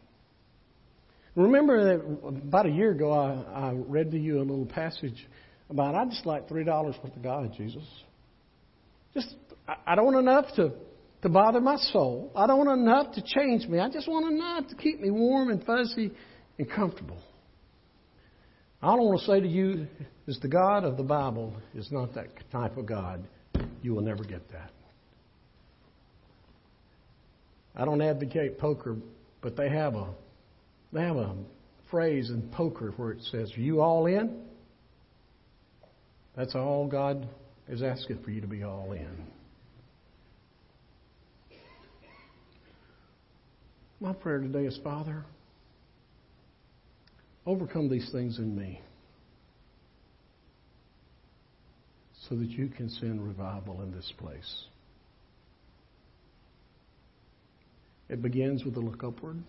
Remember 1.36 1.84
that 1.84 2.04
about 2.46 2.66
a 2.66 2.70
year 2.70 2.90
ago, 2.90 3.12
I, 3.12 3.68
I 3.68 3.72
read 3.72 4.10
to 4.12 4.18
you 4.18 4.38
a 4.38 4.44
little 4.44 4.66
passage 4.66 5.26
about 5.70 5.94
I 5.94 6.04
just 6.04 6.26
like 6.26 6.48
three 6.48 6.64
dollars 6.64 6.94
worth 7.02 7.16
of 7.16 7.22
God, 7.22 7.52
Jesus. 7.56 7.82
Just 9.14 9.34
I, 9.66 9.74
I 9.86 9.94
don't 9.94 10.04
want 10.04 10.18
enough 10.18 10.46
to 10.56 10.72
to 11.22 11.28
bother 11.28 11.60
my 11.60 11.76
soul. 11.76 12.30
I 12.36 12.46
don't 12.46 12.58
want 12.58 12.78
enough 12.80 13.14
to 13.14 13.22
change 13.22 13.66
me. 13.66 13.78
I 13.78 13.88
just 13.88 14.08
want 14.08 14.30
enough 14.30 14.68
to 14.68 14.74
keep 14.76 15.00
me 15.00 15.10
warm 15.10 15.50
and 15.50 15.64
fuzzy 15.64 16.12
and 16.58 16.70
comfortable. 16.70 17.18
I 18.82 18.88
don't 18.88 19.06
want 19.06 19.20
to 19.20 19.26
say 19.26 19.40
to 19.40 19.48
you, 19.48 19.86
is 20.26 20.38
the 20.40 20.48
God 20.48 20.84
of 20.84 20.98
the 20.98 21.02
Bible 21.02 21.54
is 21.74 21.90
not 21.90 22.14
that 22.14 22.26
type 22.52 22.76
of 22.76 22.84
God. 22.84 23.26
You 23.80 23.94
will 23.94 24.02
never 24.02 24.22
get 24.22 24.50
that. 24.52 24.70
I 27.76 27.84
don't 27.84 28.00
advocate 28.00 28.58
poker, 28.58 28.96
but 29.40 29.56
they 29.56 29.68
have 29.68 29.94
a 29.94 30.08
they 30.92 31.02
have 31.02 31.16
a 31.16 31.34
phrase 31.90 32.30
in 32.30 32.42
poker 32.50 32.92
where 32.96 33.10
it 33.10 33.22
says, 33.30 33.52
Are 33.56 33.60
you 33.60 33.80
all 33.80 34.06
in? 34.06 34.42
That's 36.36 36.54
all 36.54 36.86
God 36.88 37.28
is 37.68 37.82
asking 37.82 38.22
for 38.22 38.30
you 38.30 38.40
to 38.40 38.46
be 38.46 38.62
all 38.62 38.92
in. 38.92 39.26
My 44.00 44.12
prayer 44.12 44.38
today 44.38 44.66
is, 44.66 44.78
Father, 44.84 45.24
overcome 47.46 47.88
these 47.88 48.10
things 48.12 48.38
in 48.38 48.56
me 48.56 48.80
so 52.28 52.36
that 52.36 52.48
you 52.48 52.68
can 52.68 52.88
send 52.88 53.26
revival 53.26 53.82
in 53.82 53.92
this 53.92 54.12
place. 54.18 54.64
It 58.08 58.22
begins 58.22 58.64
with 58.64 58.76
a 58.76 58.80
look 58.80 59.02
upward 59.02 59.42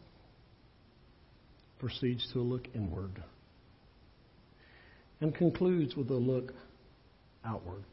proceeds 1.79 2.27
to 2.33 2.39
a 2.39 2.41
look 2.41 2.67
inward 2.73 3.21
and 5.21 5.35
concludes 5.35 5.95
with 5.95 6.09
a 6.09 6.15
look 6.15 6.53
outward. 7.45 7.83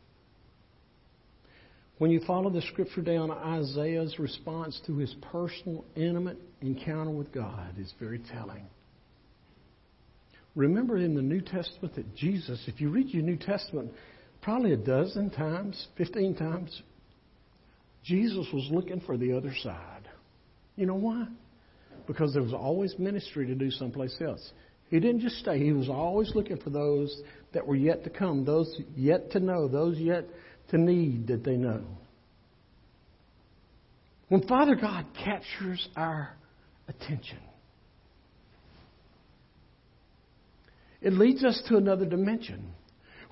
When 1.99 2.11
you 2.11 2.21
follow 2.27 2.51
the 2.51 2.63
scripture 2.63 3.03
down, 3.03 3.31
Isaiah's 3.31 4.19
response 4.19 4.81
to 4.87 4.97
his 4.97 5.15
personal, 5.31 5.85
intimate 5.95 6.39
encounter 6.61 7.11
with 7.11 7.33
God 7.33 7.79
is 7.79 7.93
very 8.01 8.19
telling. 8.33 8.65
Remember 10.55 10.97
in 10.97 11.15
the 11.15 11.23
New 11.23 11.41
Testament 11.41 11.95
that 11.95 12.15
Jesus, 12.17 12.63
if 12.67 12.81
you 12.81 12.89
read 12.89 13.09
your 13.09 13.23
New 13.23 13.37
Testament 13.37 13.93
probably 14.41 14.73
a 14.73 14.77
dozen 14.77 15.31
times, 15.31 15.87
15 15.97 16.35
times, 16.35 16.83
Jesus 18.05 18.47
was 18.53 18.69
looking 18.71 19.01
for 19.01 19.17
the 19.17 19.37
other 19.37 19.55
side. 19.63 19.92
You 20.77 20.87
know 20.87 20.95
why? 20.95 21.27
because 22.07 22.33
there 22.33 22.43
was 22.43 22.53
always 22.53 22.99
ministry 22.99 23.47
to 23.47 23.55
do 23.55 23.71
someplace 23.71 24.17
else. 24.21 24.53
He 24.89 25.01
didn't 25.01 25.21
just 25.21 25.37
stay, 25.37 25.59
he 25.59 25.73
was 25.73 25.89
always 25.89 26.35
looking 26.35 26.59
for 26.59 26.71
those 26.71 27.23
that 27.55 27.67
were 27.67 27.77
yet 27.77 28.05
to 28.05 28.11
come, 28.11 28.45
those 28.45 28.79
yet 28.95 29.31
to 29.33 29.41
know, 29.41 29.69
those 29.69 29.99
yet 29.99 30.25
to 30.71 30.79
need 30.79 31.29
that 31.29 31.45
they 31.45 31.57
know. 31.57 31.83
When 34.29 34.47
Father 34.47 34.75
God 34.75 35.07
captures 35.25 35.87
our 35.97 36.35
attention, 36.89 37.39
it 41.01 41.13
leads 41.13 41.45
us 41.45 41.61
to 41.69 41.77
another 41.77 42.07
dimension. 42.07 42.73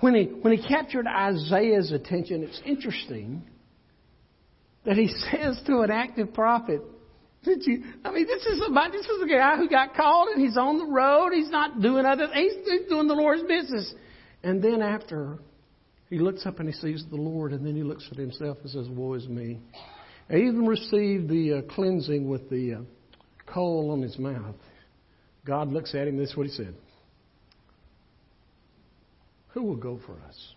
When 0.01 0.15
he, 0.15 0.25
when 0.25 0.57
he 0.57 0.67
captured 0.67 1.07
Isaiah's 1.07 1.93
attention, 1.93 2.43
it's 2.43 2.61
interesting 2.65 3.43
that 4.85 4.97
he 4.97 5.09
says 5.31 5.61
to 5.67 5.81
an 5.81 5.91
active 5.91 6.33
prophet, 6.33 6.81
did 7.45 7.67
you? 7.67 7.85
I 8.05 8.11
mean, 8.13 8.27
this 8.27 8.45
is 8.45 8.63
about 8.69 8.93
this 8.93 9.07
is 9.07 9.23
a 9.23 9.27
guy 9.27 9.57
who 9.57 9.69
got 9.69 9.95
called 9.95 10.29
and 10.29 10.41
he's 10.41 10.59
on 10.59 10.79
the 10.79 10.87
road. 10.87 11.33
He's 11.33 11.51
not 11.51 11.81
doing 11.81 12.05
other. 12.05 12.29
He's, 12.33 12.53
he's 12.67 12.89
doing 12.89 13.09
the 13.09 13.15
Lord's 13.15 13.43
business. 13.45 13.95
And 14.43 14.63
then 14.63 14.83
after 14.83 15.39
he 16.11 16.19
looks 16.19 16.45
up 16.45 16.59
and 16.61 16.69
he 16.69 16.75
sees 16.75 17.05
the 17.09 17.17
Lord, 17.17 17.53
and 17.53 17.65
then 17.65 17.77
he 17.77 17.83
looks 17.83 18.07
at 18.11 18.19
himself 18.19 18.59
and 18.63 18.71
says, 18.71 18.89
"Woe 18.89 19.15
is 19.15 19.27
me." 19.27 19.59
He 20.31 20.37
even 20.37 20.67
received 20.67 21.29
the 21.29 21.59
uh, 21.59 21.75
cleansing 21.75 22.29
with 22.29 22.51
the 22.51 22.75
uh, 22.75 22.81
coal 23.47 23.91
on 23.91 24.03
his 24.03 24.19
mouth. 24.19 24.55
God 25.45 25.73
looks 25.73 25.95
at 25.95 26.07
him. 26.09 26.19
This 26.19 26.31
is 26.31 26.37
what 26.37 26.47
he 26.47 26.53
said: 26.53 26.75
Who 29.49 29.63
will 29.63 29.77
go 29.77 29.99
for 30.05 30.19
us? 30.29 30.55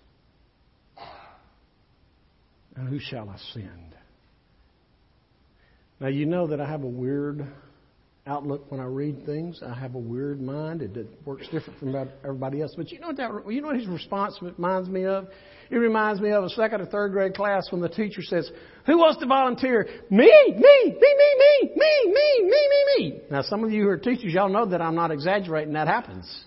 And 2.75 2.89
who 2.89 2.99
shall 2.99 3.29
I 3.29 3.37
send? 3.53 3.95
Now, 6.03 6.09
you 6.09 6.25
know 6.25 6.47
that 6.47 6.59
I 6.59 6.65
have 6.65 6.83
a 6.83 6.87
weird 6.87 7.47
outlook 8.27 8.69
when 8.69 8.81
I 8.81 8.83
read 8.83 9.25
things. 9.25 9.61
I 9.65 9.73
have 9.73 9.95
a 9.95 9.99
weird 9.99 10.41
mind. 10.41 10.81
It, 10.81 11.07
works 11.23 11.47
different 11.49 11.79
from 11.79 11.95
everybody 12.25 12.61
else. 12.61 12.73
But 12.75 12.91
you 12.91 12.99
know 12.99 13.07
what 13.07 13.15
that, 13.15 13.31
you 13.47 13.61
know 13.61 13.67
what 13.67 13.77
his 13.77 13.87
response 13.87 14.37
reminds 14.41 14.89
me 14.89 15.05
of? 15.05 15.29
It 15.69 15.77
reminds 15.77 16.19
me 16.19 16.31
of 16.31 16.43
a 16.43 16.49
second 16.49 16.81
or 16.81 16.87
third 16.87 17.13
grade 17.13 17.33
class 17.33 17.71
when 17.71 17.79
the 17.79 17.87
teacher 17.87 18.21
says, 18.21 18.51
"Who 18.85 18.97
wants 18.97 19.21
to 19.21 19.27
volunteer?" 19.27 19.87
Me, 20.09 20.25
me, 20.25 20.55
me, 20.57 20.93
me, 20.93 20.99
me, 21.39 21.69
me, 21.73 22.13
me, 22.13 22.49
me, 22.49 22.49
me, 22.49 22.85
me. 22.97 23.21
Now, 23.31 23.41
some 23.41 23.63
of 23.63 23.71
you 23.71 23.83
who 23.83 23.87
are 23.87 23.97
teachers, 23.97 24.33
y'all 24.33 24.49
know 24.49 24.65
that 24.65 24.81
I'm 24.81 24.95
not 24.95 25.11
exaggerating. 25.11 25.71
That 25.75 25.87
happens. 25.87 26.43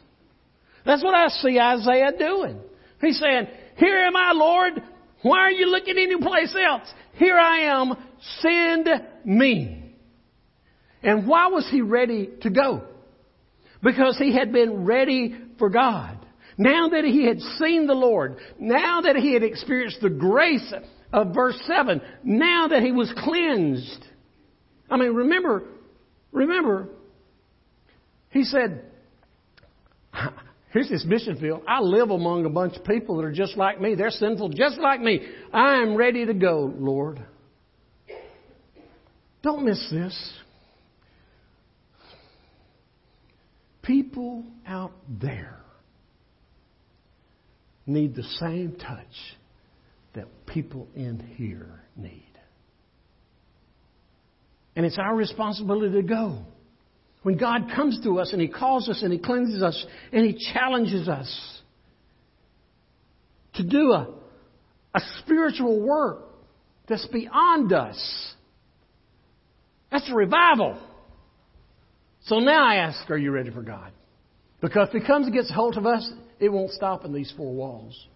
That's 0.84 1.02
what 1.02 1.14
I 1.14 1.28
see 1.28 1.59
Isaiah 1.59 2.12
doing. 2.18 2.61
He's 3.00 3.18
saying, 3.18 3.46
"Here 3.76 3.96
am 3.96 4.16
I, 4.16 4.32
Lord. 4.32 4.82
Why 5.22 5.38
are 5.38 5.50
you 5.50 5.70
looking 5.70 5.96
anyplace 5.96 6.54
else? 6.54 6.92
Here 7.14 7.38
I 7.38 7.61
am. 7.61 7.94
Send 8.40 8.88
me. 9.24 9.94
And 11.02 11.26
why 11.26 11.48
was 11.48 11.68
he 11.70 11.80
ready 11.82 12.30
to 12.42 12.50
go? 12.50 12.82
Because 13.82 14.16
he 14.18 14.34
had 14.34 14.52
been 14.52 14.84
ready 14.84 15.36
for 15.58 15.70
God. 15.70 16.18
Now 16.58 16.88
that 16.88 17.04
he 17.04 17.26
had 17.26 17.40
seen 17.58 17.86
the 17.86 17.94
Lord, 17.94 18.38
now 18.58 19.02
that 19.02 19.16
he 19.16 19.34
had 19.34 19.42
experienced 19.42 20.00
the 20.00 20.10
grace 20.10 20.72
of 21.12 21.34
verse 21.34 21.58
7, 21.66 22.00
now 22.24 22.68
that 22.68 22.82
he 22.82 22.92
was 22.92 23.12
cleansed. 23.18 24.04
I 24.90 24.96
mean, 24.96 25.12
remember, 25.12 25.64
remember, 26.32 26.88
he 28.30 28.44
said, 28.44 28.84
Here's 30.70 30.88
this 30.90 31.04
mission 31.06 31.38
field. 31.38 31.62
I 31.66 31.80
live 31.80 32.10
among 32.10 32.44
a 32.44 32.50
bunch 32.50 32.76
of 32.76 32.84
people 32.84 33.16
that 33.16 33.24
are 33.24 33.32
just 33.32 33.56
like 33.56 33.80
me. 33.80 33.94
They're 33.94 34.10
sinful 34.10 34.50
just 34.50 34.78
like 34.78 35.00
me. 35.00 35.26
I 35.52 35.76
am 35.76 35.94
ready 35.94 36.26
to 36.26 36.34
go, 36.34 36.70
Lord. 36.76 37.24
Don't 39.47 39.64
miss 39.64 39.78
this. 39.92 40.32
People 43.80 44.42
out 44.66 44.90
there 45.09 45.61
need 47.86 48.16
the 48.16 48.24
same 48.40 48.72
touch 48.72 49.07
that 50.16 50.26
people 50.47 50.88
in 50.97 51.20
here 51.36 51.80
need. 51.97 52.24
And 54.74 54.84
it's 54.84 54.99
our 54.99 55.14
responsibility 55.14 55.94
to 55.94 56.03
go. 56.03 56.44
When 57.22 57.38
God 57.38 57.70
comes 57.72 58.01
to 58.03 58.18
us 58.18 58.32
and 58.32 58.42
He 58.42 58.49
calls 58.49 58.88
us 58.88 59.01
and 59.05 59.12
He 59.12 59.18
cleanses 59.20 59.62
us 59.62 59.86
and 60.12 60.26
He 60.26 60.53
challenges 60.55 61.09
us 61.09 61.61
to 63.55 63.62
do 63.62 63.92
a, 63.92 64.12
a 64.92 65.01
spiritual 65.20 65.80
work 65.86 66.24
that's 66.88 67.07
beyond 67.07 67.72
us. 67.72 68.32
That's 69.91 70.11
a 70.11 70.14
revival. 70.14 70.78
So 72.24 72.39
now 72.39 72.66
I 72.66 72.76
ask, 72.76 73.09
are 73.11 73.16
you 73.16 73.30
ready 73.30 73.51
for 73.51 73.62
God? 73.62 73.93
Because 74.61 74.89
if 74.93 75.01
He 75.01 75.07
comes 75.07 75.26
and 75.26 75.34
gets 75.34 75.51
a 75.51 75.55
hold 75.55 75.76
of 75.76 75.87
us, 75.87 76.11
it 76.41 76.49
won't 76.49 76.72
stop 76.72 77.05
in 77.05 77.12
these 77.12 77.32
four 77.37 77.55
walls. 77.55 78.07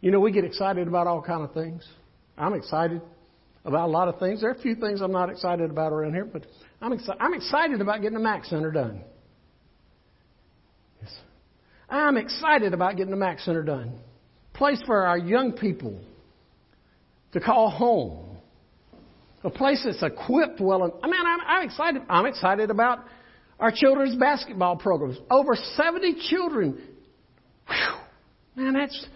You 0.00 0.10
know, 0.10 0.20
we 0.20 0.32
get 0.32 0.44
excited 0.44 0.88
about 0.88 1.06
all 1.06 1.22
kind 1.22 1.42
of 1.42 1.52
things. 1.52 1.86
I'm 2.36 2.54
excited 2.54 3.02
about 3.64 3.88
a 3.88 3.92
lot 3.92 4.08
of 4.08 4.18
things. 4.18 4.40
There 4.40 4.50
are 4.50 4.54
a 4.54 4.60
few 4.60 4.74
things 4.74 5.00
I'm 5.00 5.12
not 5.12 5.30
excited 5.30 5.70
about 5.70 5.92
around 5.92 6.14
here, 6.14 6.24
but 6.24 6.46
I'm, 6.80 6.92
exci- 6.92 7.16
I'm 7.20 7.34
excited 7.34 7.80
about 7.80 8.00
getting 8.00 8.16
the 8.16 8.24
Mac 8.24 8.46
Center 8.46 8.70
done. 8.70 9.02
Yes. 11.02 11.14
I'm 11.88 12.16
excited 12.16 12.72
about 12.72 12.96
getting 12.96 13.10
the 13.10 13.16
Mac 13.16 13.40
Center 13.40 13.62
done. 13.62 13.98
Place 14.54 14.80
for 14.86 15.06
our 15.06 15.18
young 15.18 15.52
people 15.52 16.00
to 17.32 17.40
call 17.40 17.68
home 17.68 18.29
a 19.42 19.50
place 19.50 19.82
that's 19.84 20.02
equipped 20.02 20.60
well. 20.60 20.98
I 21.02 21.06
mean, 21.06 21.20
I'm, 21.24 21.40
I'm 21.46 21.64
excited. 21.64 22.02
I'm 22.08 22.26
excited 22.26 22.70
about 22.70 23.04
our 23.58 23.72
children's 23.74 24.16
basketball 24.16 24.76
programs. 24.76 25.18
Over 25.30 25.54
70 25.54 26.16
children. 26.28 26.80
Whew, 27.66 28.62
man, 28.62 28.74
that's 28.74 29.06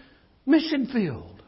mission 0.45 0.87
field. 0.91 1.41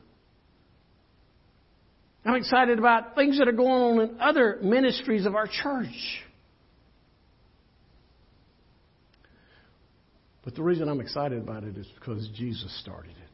I'm 2.25 2.35
excited 2.35 2.77
about 2.77 3.15
things 3.15 3.37
that 3.39 3.47
are 3.47 3.53
going 3.53 3.99
on 3.99 4.01
in 4.01 4.17
other 4.19 4.59
ministries 4.61 5.25
of 5.25 5.35
our 5.35 5.47
church. 5.47 6.23
But 10.43 10.55
the 10.55 10.63
reason 10.63 10.89
I'm 10.89 10.99
excited 10.99 11.39
about 11.39 11.63
it 11.63 11.77
is 11.77 11.87
because 11.99 12.27
Jesus 12.35 12.77
started 12.81 13.11
it. 13.11 13.27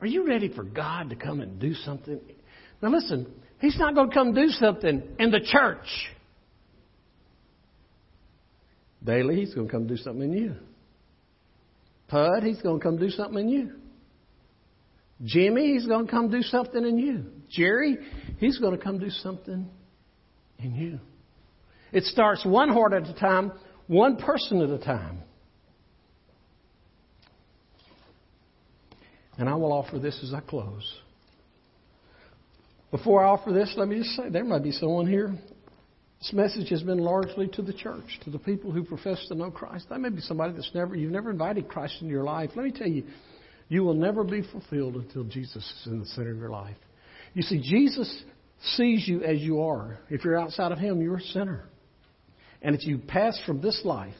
Are 0.00 0.06
you 0.06 0.26
ready 0.26 0.52
for 0.54 0.62
God 0.62 1.10
to 1.10 1.16
come 1.16 1.40
and 1.40 1.60
do 1.60 1.74
something? 1.74 2.20
Now 2.82 2.90
listen, 2.90 3.26
He's 3.60 3.78
not 3.78 3.94
going 3.94 4.08
to 4.08 4.14
come 4.14 4.32
do 4.32 4.48
something 4.48 5.02
in 5.18 5.30
the 5.30 5.40
church. 5.40 5.86
Daily, 9.04 9.36
he's 9.36 9.54
going 9.54 9.66
to 9.66 9.72
come 9.72 9.86
do 9.86 9.96
something 9.96 10.22
in 10.22 10.32
you. 10.32 10.54
Pud, 12.08 12.42
he's 12.42 12.60
going 12.62 12.80
to 12.80 12.82
come 12.82 12.96
do 12.96 13.10
something 13.10 13.38
in 13.38 13.48
you. 13.48 13.72
Jimmy, 15.22 15.74
he's 15.74 15.86
going 15.86 16.06
to 16.06 16.10
come 16.10 16.30
do 16.30 16.42
something 16.42 16.82
in 16.84 16.98
you. 16.98 17.26
Jerry, 17.50 17.98
he's 18.38 18.58
going 18.58 18.76
to 18.76 18.82
come 18.82 18.98
do 18.98 19.10
something 19.10 19.68
in 20.58 20.74
you. 20.74 20.98
It 21.92 22.04
starts 22.04 22.44
one 22.44 22.70
heart 22.70 22.94
at 22.94 23.06
a 23.06 23.14
time, 23.14 23.52
one 23.86 24.16
person 24.16 24.62
at 24.62 24.70
a 24.70 24.78
time. 24.78 25.18
And 29.36 29.48
I 29.48 29.54
will 29.54 29.72
offer 29.72 29.98
this 29.98 30.18
as 30.22 30.32
I 30.32 30.40
close. 30.40 31.00
Before 32.90 33.24
I 33.24 33.28
offer 33.28 33.52
this, 33.52 33.72
let 33.76 33.88
me 33.88 33.98
just 33.98 34.16
say 34.16 34.28
there 34.28 34.44
might 34.44 34.62
be 34.62 34.72
someone 34.72 35.06
here. 35.06 35.32
This 36.20 36.32
message 36.32 36.68
has 36.68 36.82
been 36.82 36.98
largely 36.98 37.48
to 37.48 37.62
the 37.62 37.72
church, 37.72 38.18
to 38.24 38.30
the 38.30 38.38
people 38.38 38.72
who 38.72 38.84
profess 38.84 39.24
to 39.28 39.34
know 39.34 39.50
Christ. 39.50 39.86
That 39.88 40.00
may 40.00 40.10
be 40.10 40.20
somebody 40.20 40.52
that's 40.52 40.70
never 40.74 40.94
you've 40.94 41.12
never 41.12 41.30
invited 41.30 41.68
Christ 41.68 41.96
into 42.00 42.12
your 42.12 42.24
life. 42.24 42.50
Let 42.54 42.64
me 42.64 42.72
tell 42.72 42.88
you, 42.88 43.04
you 43.68 43.84
will 43.84 43.94
never 43.94 44.24
be 44.24 44.42
fulfilled 44.42 44.96
until 44.96 45.24
Jesus 45.24 45.64
is 45.80 45.86
in 45.86 46.00
the 46.00 46.06
center 46.06 46.32
of 46.32 46.38
your 46.38 46.50
life. 46.50 46.76
You 47.32 47.42
see, 47.42 47.60
Jesus 47.62 48.24
sees 48.74 49.06
you 49.08 49.22
as 49.22 49.40
you 49.40 49.62
are. 49.62 49.98
If 50.10 50.24
you're 50.24 50.38
outside 50.38 50.72
of 50.72 50.78
Him, 50.78 51.00
you're 51.00 51.18
a 51.18 51.22
sinner. 51.22 51.64
And 52.60 52.74
if 52.74 52.84
you 52.86 52.98
pass 52.98 53.40
from 53.46 53.62
this 53.62 53.80
life, 53.84 54.12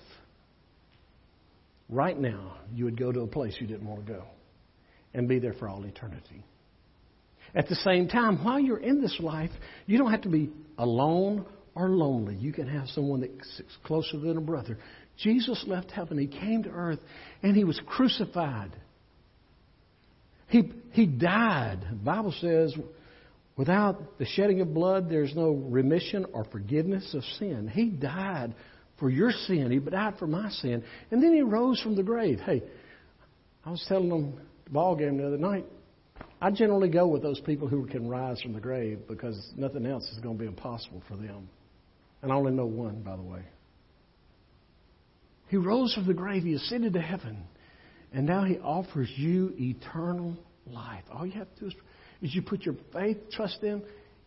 right 1.90 2.18
now, 2.18 2.56
you 2.72 2.84
would 2.86 2.98
go 2.98 3.12
to 3.12 3.20
a 3.20 3.26
place 3.26 3.56
you 3.60 3.66
didn't 3.66 3.86
want 3.86 4.06
to 4.06 4.12
go 4.12 4.24
and 5.12 5.28
be 5.28 5.38
there 5.38 5.54
for 5.54 5.68
all 5.68 5.84
eternity. 5.84 6.44
At 7.54 7.68
the 7.68 7.74
same 7.76 8.08
time, 8.08 8.44
while 8.44 8.60
you're 8.60 8.78
in 8.78 9.00
this 9.00 9.16
life, 9.18 9.50
you 9.86 9.98
don't 9.98 10.10
have 10.10 10.22
to 10.22 10.28
be 10.28 10.50
alone 10.78 11.44
or 11.74 11.88
lonely. 11.88 12.36
You 12.36 12.52
can 12.52 12.68
have 12.68 12.88
someone 12.88 13.20
that's 13.20 13.62
closer 13.84 14.18
than 14.18 14.36
a 14.36 14.40
brother. 14.40 14.78
Jesus 15.18 15.64
left 15.66 15.90
heaven. 15.90 16.18
He 16.18 16.26
came 16.26 16.62
to 16.62 16.70
earth 16.70 17.00
and 17.42 17.56
he 17.56 17.64
was 17.64 17.80
crucified. 17.86 18.70
He, 20.48 20.72
he 20.92 21.06
died. 21.06 21.80
The 21.90 21.96
Bible 21.96 22.34
says, 22.40 22.74
without 23.56 24.18
the 24.18 24.26
shedding 24.26 24.60
of 24.60 24.74
blood, 24.74 25.08
there's 25.08 25.34
no 25.34 25.50
remission 25.50 26.26
or 26.32 26.44
forgiveness 26.44 27.14
of 27.14 27.22
sin. 27.38 27.68
He 27.72 27.86
died 27.90 28.54
for 28.98 29.10
your 29.10 29.30
sin. 29.30 29.70
He 29.70 29.78
died 29.78 30.14
for 30.18 30.26
my 30.26 30.50
sin. 30.50 30.82
And 31.10 31.22
then 31.22 31.32
he 31.34 31.42
rose 31.42 31.80
from 31.80 31.96
the 31.96 32.02
grave. 32.02 32.40
Hey, 32.40 32.62
I 33.64 33.70
was 33.70 33.84
telling 33.88 34.08
them 34.08 34.40
the 34.64 34.70
ball 34.70 34.96
game 34.96 35.18
the 35.18 35.26
other 35.26 35.38
night. 35.38 35.66
I 36.40 36.50
generally 36.50 36.88
go 36.88 37.06
with 37.06 37.22
those 37.22 37.40
people 37.40 37.68
who 37.68 37.86
can 37.86 38.08
rise 38.08 38.40
from 38.40 38.54
the 38.54 38.60
grave 38.60 39.00
because 39.06 39.52
nothing 39.56 39.84
else 39.84 40.04
is 40.10 40.18
going 40.20 40.36
to 40.36 40.40
be 40.40 40.46
impossible 40.46 41.02
for 41.06 41.16
them. 41.16 41.48
And 42.22 42.32
I 42.32 42.34
only 42.34 42.52
know 42.52 42.66
one, 42.66 43.02
by 43.02 43.16
the 43.16 43.22
way. 43.22 43.42
He 45.48 45.56
rose 45.56 45.92
from 45.94 46.06
the 46.06 46.14
grave, 46.14 46.44
he 46.44 46.54
ascended 46.54 46.92
to 46.94 47.00
heaven, 47.00 47.42
and 48.12 48.24
now 48.24 48.44
he 48.44 48.58
offers 48.58 49.10
you 49.16 49.52
eternal 49.58 50.36
life. 50.66 51.02
All 51.12 51.26
you 51.26 51.32
have 51.32 51.52
to 51.56 51.60
do 51.60 51.66
is, 51.66 51.74
is 52.22 52.34
you 52.34 52.42
put 52.42 52.62
your 52.62 52.76
faith, 52.92 53.18
trust 53.32 53.62
in, 53.62 53.82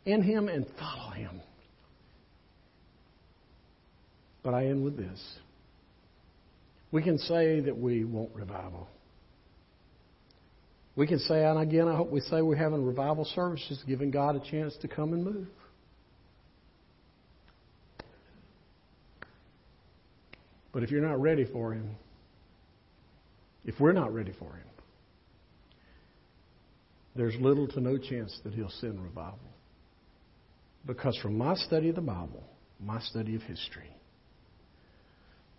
in 0.06 0.22
him, 0.22 0.50
and 0.50 0.66
follow 0.78 1.12
him. 1.12 1.42
But 4.44 4.54
I 4.54 4.66
end 4.66 4.84
with 4.84 4.98
this. 4.98 5.20
We 6.92 7.02
can 7.02 7.18
say 7.18 7.62
that 7.62 7.78
we 7.78 8.04
want 8.04 8.32
revival. 8.36 8.88
We 10.96 11.08
can 11.08 11.20
say, 11.20 11.44
and 11.44 11.60
again, 11.60 11.88
I 11.88 11.96
hope 11.96 12.12
we 12.12 12.20
say 12.20 12.42
we're 12.42 12.56
having 12.56 12.86
revival 12.86 13.26
services, 13.26 13.84
giving 13.88 14.12
God 14.12 14.36
a 14.36 14.40
chance 14.40 14.76
to 14.82 14.88
come 14.88 15.14
and 15.14 15.24
move. 15.24 15.48
But 20.72 20.84
if 20.84 20.92
you're 20.92 21.08
not 21.08 21.22
ready 21.22 21.46
for 21.46 21.74
Him, 21.74 21.96
if 23.66 23.80
we're 23.80 23.94
not 23.94 24.14
ready 24.14 24.34
for 24.38 24.54
Him, 24.54 24.68
there's 27.16 27.36
little 27.40 27.68
to 27.70 27.80
no 27.80 27.98
chance 27.98 28.40
that 28.44 28.54
He'll 28.54 28.72
send 28.82 29.02
revival. 29.02 29.40
Because 30.86 31.18
from 31.22 31.38
my 31.38 31.56
study 31.56 31.90
of 31.90 31.96
the 31.96 32.02
Bible, 32.02 32.44
my 32.80 33.00
study 33.02 33.36
of 33.36 33.42
history, 33.44 33.90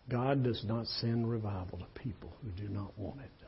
God 0.09 0.45
does 0.45 0.63
not 0.67 0.87
send 0.87 1.29
revival 1.31 1.79
to 1.79 2.01
people 2.01 2.33
who 2.43 2.51
do 2.51 2.69
not 2.69 2.97
want 2.99 3.21
it. 3.21 3.44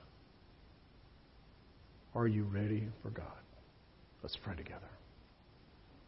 Are 2.16 2.26
you 2.26 2.44
ready 2.44 2.88
for 3.02 3.10
God? 3.10 3.26
Let's 4.22 4.36
pray 4.36 4.56
together. 4.56 4.95